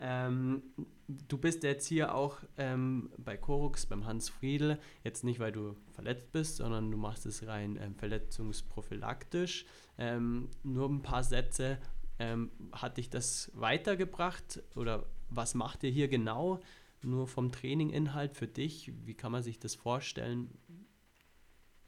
Ähm, 0.00 0.62
du 1.08 1.36
bist 1.36 1.62
jetzt 1.62 1.86
hier 1.86 2.14
auch 2.14 2.38
ähm, 2.56 3.10
bei 3.18 3.36
Korux, 3.36 3.86
beim 3.86 4.06
Hans 4.06 4.28
Friedl, 4.28 4.78
jetzt 5.04 5.24
nicht, 5.24 5.40
weil 5.40 5.52
du 5.52 5.76
verletzt 5.92 6.32
bist, 6.32 6.56
sondern 6.56 6.90
du 6.90 6.96
machst 6.96 7.26
es 7.26 7.46
rein 7.46 7.78
ähm, 7.80 7.94
verletzungsprophylaktisch. 7.96 9.66
Ähm, 9.98 10.48
nur 10.62 10.88
ein 10.88 11.02
paar 11.02 11.24
Sätze. 11.24 11.78
Ähm, 12.18 12.50
hat 12.72 12.98
dich 12.98 13.08
das 13.08 13.50
weitergebracht 13.54 14.62
oder 14.76 15.06
was 15.30 15.54
macht 15.54 15.82
ihr 15.84 15.90
hier 15.90 16.08
genau? 16.08 16.60
Nur 17.02 17.26
vom 17.26 17.50
Traininginhalt 17.50 18.36
für 18.36 18.46
dich? 18.46 18.92
Wie 19.04 19.14
kann 19.14 19.32
man 19.32 19.42
sich 19.42 19.58
das 19.58 19.74
vorstellen? 19.74 20.50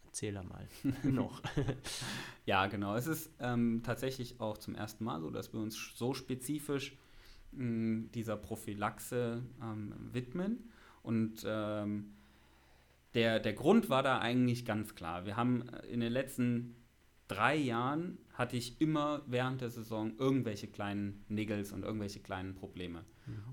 Erzähl 0.04 0.32
mal 0.34 0.68
noch. 1.02 1.42
Ja, 2.44 2.66
genau. 2.66 2.96
Es 2.96 3.06
ist 3.06 3.30
ähm, 3.38 3.82
tatsächlich 3.84 4.40
auch 4.40 4.58
zum 4.58 4.74
ersten 4.74 5.04
Mal 5.04 5.20
so, 5.20 5.30
dass 5.30 5.52
wir 5.52 5.60
uns 5.60 5.92
so 5.94 6.12
spezifisch 6.12 6.96
mh, 7.52 8.08
dieser 8.14 8.36
Prophylaxe 8.36 9.44
ähm, 9.62 9.94
widmen. 10.12 10.70
Und 11.02 11.44
ähm, 11.46 12.14
der, 13.14 13.38
der 13.38 13.52
Grund 13.52 13.90
war 13.90 14.02
da 14.02 14.18
eigentlich 14.18 14.64
ganz 14.64 14.94
klar. 14.94 15.24
Wir 15.24 15.36
haben 15.36 15.68
äh, 15.68 15.86
in 15.86 16.00
den 16.00 16.12
letzten 16.12 16.74
drei 17.28 17.56
Jahren 17.56 18.18
hatte 18.34 18.56
ich 18.56 18.80
immer 18.80 19.22
während 19.26 19.60
der 19.60 19.70
Saison 19.70 20.12
irgendwelche 20.18 20.66
kleinen 20.66 21.24
Niggles 21.28 21.72
und 21.72 21.82
irgendwelche 21.82 22.20
kleinen 22.20 22.54
Probleme. 22.54 23.04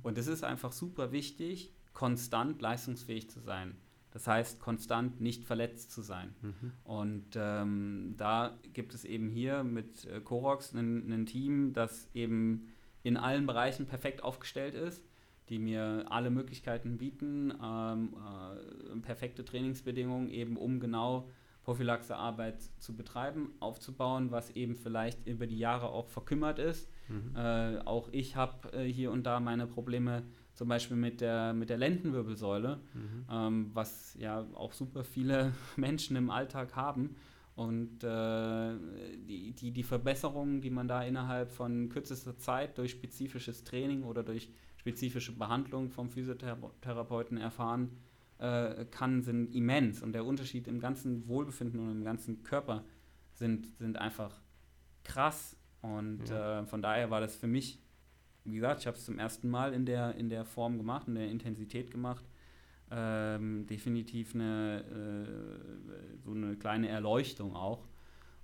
Und 0.03 0.17
es 0.17 0.27
ist 0.27 0.43
einfach 0.43 0.71
super 0.71 1.12
wichtig, 1.12 1.73
konstant 1.93 2.62
leistungsfähig 2.62 3.29
zu 3.29 3.39
sein. 3.39 3.75
Das 4.12 4.25
heißt, 4.25 4.60
konstant 4.60 5.21
nicht 5.21 5.45
verletzt 5.45 5.91
zu 5.91 6.01
sein. 6.01 6.34
Mhm. 6.41 6.71
Und 6.84 7.25
ähm, 7.36 8.15
da 8.17 8.58
gibt 8.73 8.93
es 8.93 9.05
eben 9.05 9.29
hier 9.29 9.63
mit 9.63 10.05
äh, 10.05 10.19
Corox 10.19 10.73
ein, 10.73 11.12
ein 11.12 11.25
Team, 11.27 11.73
das 11.73 12.10
eben 12.13 12.69
in 13.03 13.17
allen 13.17 13.45
Bereichen 13.45 13.86
perfekt 13.86 14.23
aufgestellt 14.23 14.73
ist, 14.73 15.05
die 15.49 15.60
mir 15.60 16.05
alle 16.10 16.32
Möglichkeiten 16.32 16.97
bieten, 16.97 17.53
ähm, 17.63 18.15
äh, 18.15 18.99
perfekte 19.01 19.45
Trainingsbedingungen 19.45 20.29
eben 20.29 20.58
um 20.58 20.79
genau 20.79 21.29
Prophylaxearbeit 21.69 22.63
zu 22.79 22.95
betreiben, 22.95 23.53
aufzubauen, 23.60 24.32
was 24.32 24.49
eben 24.55 24.75
vielleicht 24.75 25.27
über 25.27 25.45
die 25.45 25.60
Jahre 25.60 25.89
auch 25.89 26.08
verkümmert 26.08 26.58
ist. 26.58 26.89
Mhm. 27.10 27.36
Äh, 27.36 27.77
auch 27.86 28.10
ich 28.12 28.36
habe 28.36 28.73
äh, 28.73 28.91
hier 28.91 29.12
und 29.12 29.27
da 29.27 29.39
meine 29.39 29.67
Probleme 29.67 30.23
zum 30.55 30.67
Beispiel 30.67 30.97
mit 30.97 31.21
der, 31.21 31.53
mit 31.53 31.69
der 31.69 31.77
Lendenwirbelsäule, 31.77 32.79
Mhm. 32.95 33.25
ähm, 33.29 33.69
was 33.75 34.15
ja 34.19 34.47
auch 34.55 34.73
super 34.73 35.03
viele 35.03 35.53
Menschen 35.77 36.15
im 36.15 36.32
Alltag 36.32 36.75
haben. 36.75 37.15
Und 37.53 38.03
äh, 38.03 38.73
die, 39.27 39.53
die, 39.53 39.69
die 39.69 39.84
Verbesserungen, 39.84 40.62
die 40.62 40.71
man 40.71 40.88
da 40.88 41.03
innerhalb 41.03 41.51
von 41.51 41.89
kürzester 41.89 42.36
Zeit 42.39 42.79
durch 42.79 42.89
spezifisches 42.89 43.63
Training 43.63 44.01
oder 44.01 44.23
durch 44.23 44.49
spezifische 44.77 45.34
Behandlung 45.34 45.91
vom 45.91 46.10
Physiotherapeuten 46.10 47.38
erfahren 47.38 47.91
äh, 48.39 48.86
kann, 48.86 49.21
sind 49.21 49.54
immens. 49.54 50.02
Und 50.02 50.13
der 50.13 50.25
Unterschied 50.25 50.67
im 50.67 50.80
ganzen 50.80 51.28
Wohlbefinden 51.28 51.80
und 51.80 51.91
im 51.91 52.04
ganzen 52.04 52.43
Körper 52.43 52.84
sind, 53.34 53.67
sind 53.78 53.97
einfach 53.97 54.41
krass. 55.04 55.56
Und 55.82 56.28
Ja. 56.30 56.62
äh, 56.62 56.65
von 56.65 56.82
daher 56.82 57.10
war 57.12 57.21
das 57.21 57.36
für 57.36 57.47
mich, 57.47 57.80
wie 58.45 58.56
gesagt, 58.56 58.82
ich 58.82 58.88
habe 58.88 58.97
es 58.97 59.06
zum 59.06 59.19
ersten 59.19 59.49
Mal 59.49 59.73
in 59.73 59.86
der, 59.86 60.15
in 60.15 60.30
der 60.30 60.45
Form 60.45 60.78
gemacht, 60.78 61.08
in 61.08 61.15
der 61.15 61.30
Intensität 61.30 61.91
gemacht. 61.91 62.25
Ähm, 62.91 63.67
definitiv 63.67 64.34
eine, 64.34 64.84
äh, 64.84 66.17
so 66.23 66.32
eine 66.32 66.56
kleine 66.56 66.88
Erleuchtung 66.89 67.56
auch. 67.56 67.88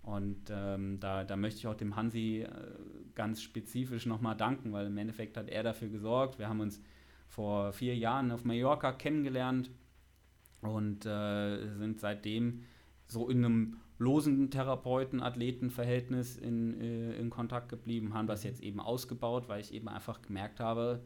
Und 0.04 0.52
ähm, 0.52 1.00
da, 1.00 1.24
da 1.24 1.36
möchte 1.36 1.58
ich 1.60 1.68
auch 1.68 1.74
dem 1.74 1.96
Hansi 1.96 2.42
äh, 2.44 2.50
ganz 3.16 3.42
spezifisch 3.42 4.06
nochmal 4.06 4.36
danken, 4.38 4.72
weil 4.72 4.86
im 4.86 4.98
Endeffekt 5.00 5.36
hat 5.36 5.50
er 5.50 5.64
dafür 5.64 5.88
gesorgt. 5.88 6.38
Wir 6.38 6.48
haben 6.48 6.60
uns 6.60 6.80
vor 7.28 7.74
vier 7.74 7.96
Jahren 7.98 8.32
auf 8.32 8.46
Mallorca 8.46 8.92
kennengelernt 8.92 9.72
und 10.67 11.06
äh, 11.06 11.75
sind 11.78 11.99
seitdem 11.99 12.62
so 13.08 13.30
in 13.30 13.45
einem 13.45 13.78
losen 13.97 14.49
Therapeuten-Athleten-Verhältnis 14.51 16.38
in, 16.38 16.80
äh, 16.82 17.13
in 17.17 17.30
Kontakt 17.30 17.69
geblieben, 17.69 18.13
haben 18.13 18.28
das 18.28 18.43
jetzt 18.43 18.62
eben 18.62 18.80
ausgebaut, 18.80 19.47
weil 19.47 19.62
ich 19.62 19.73
eben 19.73 19.88
einfach 19.88 20.21
gemerkt 20.21 20.60
habe, 20.60 21.04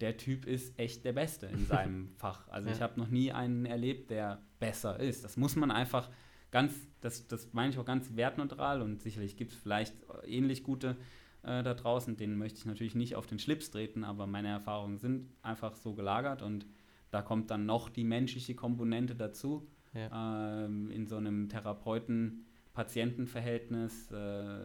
der 0.00 0.16
Typ 0.16 0.46
ist 0.46 0.78
echt 0.78 1.04
der 1.04 1.12
Beste 1.12 1.46
in 1.46 1.66
seinem 1.66 2.10
Fach. 2.16 2.48
Also 2.48 2.68
Ja. 2.68 2.74
ich 2.74 2.82
habe 2.82 2.98
noch 3.00 3.08
nie 3.08 3.32
einen 3.32 3.64
erlebt, 3.66 4.10
der 4.10 4.42
besser 4.60 5.00
ist. 5.00 5.24
Das 5.24 5.36
muss 5.36 5.56
man 5.56 5.70
einfach 5.70 6.08
ganz, 6.50 6.74
das, 7.00 7.26
das 7.26 7.52
meine 7.52 7.70
ich 7.70 7.78
auch 7.78 7.84
ganz 7.84 8.14
wertneutral 8.16 8.82
und 8.82 9.02
sicherlich 9.02 9.36
gibt 9.36 9.52
es 9.52 9.58
vielleicht 9.58 9.94
ähnlich 10.26 10.62
gute 10.62 10.96
äh, 11.42 11.62
da 11.62 11.74
draußen, 11.74 12.16
denen 12.16 12.36
möchte 12.38 12.58
ich 12.58 12.66
natürlich 12.66 12.94
nicht 12.94 13.16
auf 13.16 13.26
den 13.26 13.38
Schlips 13.38 13.70
treten, 13.70 14.04
aber 14.04 14.26
meine 14.26 14.48
Erfahrungen 14.48 14.98
sind 14.98 15.28
einfach 15.42 15.74
so 15.74 15.94
gelagert 15.94 16.42
und 16.42 16.66
da 17.10 17.22
kommt 17.22 17.50
dann 17.50 17.66
noch 17.66 17.88
die 17.88 18.04
menschliche 18.04 18.54
Komponente 18.54 19.14
dazu 19.14 19.66
Ja. 19.94 20.64
ähm, 20.64 20.90
in 20.90 21.06
so 21.06 21.16
einem 21.16 21.48
Therapeuten-Patienten-Verhältnis. 21.48 24.10
Äh, 24.12 24.58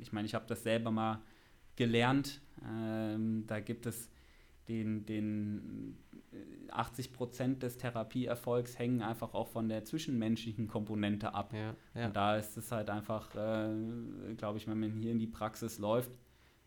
ich 0.00 0.12
meine, 0.12 0.26
ich 0.26 0.34
habe 0.34 0.46
das 0.46 0.62
selber 0.62 0.90
mal 0.90 1.22
gelernt. 1.76 2.40
Ähm, 2.66 3.44
da 3.46 3.60
gibt 3.60 3.86
es 3.86 4.10
den, 4.68 5.04
den 5.06 5.96
äh, 6.32 6.70
80 6.70 7.12
Prozent 7.12 7.62
des 7.62 7.76
Therapieerfolgs 7.76 8.78
hängen 8.78 9.02
einfach 9.02 9.34
auch 9.34 9.48
von 9.48 9.68
der 9.68 9.84
zwischenmenschlichen 9.84 10.68
Komponente 10.68 11.34
ab. 11.34 11.52
Ja, 11.52 11.74
ja. 11.94 12.06
Und 12.06 12.16
da 12.16 12.36
ist 12.36 12.56
es 12.56 12.72
halt 12.72 12.90
einfach, 12.90 13.34
äh, 13.34 14.34
glaube 14.36 14.58
ich, 14.58 14.66
wenn 14.66 14.80
man 14.80 14.92
hier 14.92 15.12
in 15.12 15.18
die 15.18 15.26
Praxis 15.26 15.78
läuft, 15.78 16.10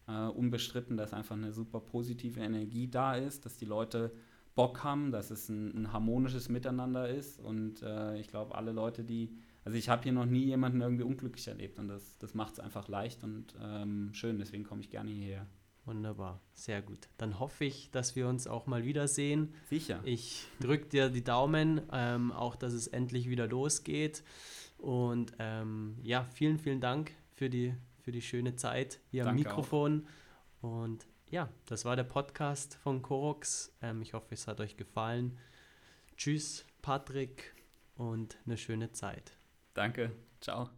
äh, 0.08 0.28
unbestritten, 0.28 0.98
dass 0.98 1.14
einfach 1.14 1.36
eine 1.36 1.52
super 1.52 1.80
positive 1.80 2.40
Energie 2.40 2.88
da 2.88 3.16
ist, 3.16 3.46
dass 3.46 3.58
die 3.58 3.66
Leute 3.66 4.12
Bock 4.58 4.84
haben, 4.84 5.12
dass 5.12 5.30
es 5.30 5.50
ein, 5.50 5.84
ein 5.84 5.94
harmonisches 5.94 6.50
Miteinander 6.50 7.08
ist. 7.08 7.40
Und 7.40 7.84
äh, 7.84 8.20
ich 8.20 8.28
glaube, 8.28 8.56
alle 8.56 8.72
Leute, 8.72 9.04
die, 9.04 9.38
also 9.64 9.78
ich 9.78 9.88
habe 9.88 10.02
hier 10.02 10.12
noch 10.12 10.26
nie 10.26 10.46
jemanden 10.46 10.82
irgendwie 10.82 11.04
unglücklich 11.04 11.48
erlebt 11.48 11.78
und 11.78 11.88
das, 11.88 12.18
das 12.18 12.34
macht 12.34 12.54
es 12.54 12.60
einfach 12.60 12.88
leicht 12.88 13.24
und 13.24 13.56
ähm, 13.62 14.10
schön, 14.14 14.40
deswegen 14.40 14.64
komme 14.64 14.82
ich 14.82 14.90
gerne 14.90 15.12
hierher. 15.12 15.46
Wunderbar, 15.86 16.42
sehr 16.54 16.82
gut. 16.82 17.08
Dann 17.18 17.40
hoffe 17.40 17.66
ich, 17.66 17.92
dass 17.92 18.16
wir 18.16 18.28
uns 18.28 18.48
auch 18.48 18.66
mal 18.66 18.84
wiedersehen. 18.84 19.54
Sicher. 19.70 20.02
Ich 20.04 20.48
drücke 20.60 20.88
dir 20.88 21.10
die 21.10 21.24
Daumen, 21.24 21.82
ähm, 21.94 22.32
auch 22.32 22.56
dass 22.56 22.74
es 22.74 22.88
endlich 22.88 23.30
wieder 23.30 23.48
losgeht. 23.48 24.24
Und 24.80 25.34
ähm, 25.38 25.98
ja, 26.02 26.28
vielen, 26.34 26.58
vielen 26.58 26.82
Dank 26.82 27.12
für 27.32 27.50
die, 27.50 27.76
für 28.02 28.12
die 28.12 28.24
schöne 28.24 28.56
Zeit 28.56 29.00
hier 29.12 29.22
am 29.22 29.38
Danke 29.38 29.44
Mikrofon. 29.50 30.08
Und 30.62 31.06
ja, 31.30 31.50
das 31.66 31.86
war 31.86 31.96
der 31.96 32.04
Podcast 32.04 32.76
von 32.76 33.02
Korox. 33.02 33.74
Ähm, 33.82 34.02
ich 34.02 34.14
hoffe, 34.14 34.34
es 34.34 34.48
hat 34.48 34.60
euch 34.60 34.78
gefallen. 34.78 35.38
Tschüss, 36.16 36.66
Patrick, 36.82 37.54
und 37.96 38.38
eine 38.46 38.58
schöne 38.58 38.92
Zeit. 38.92 39.34
Danke. 39.74 40.12
Ciao. 40.42 40.70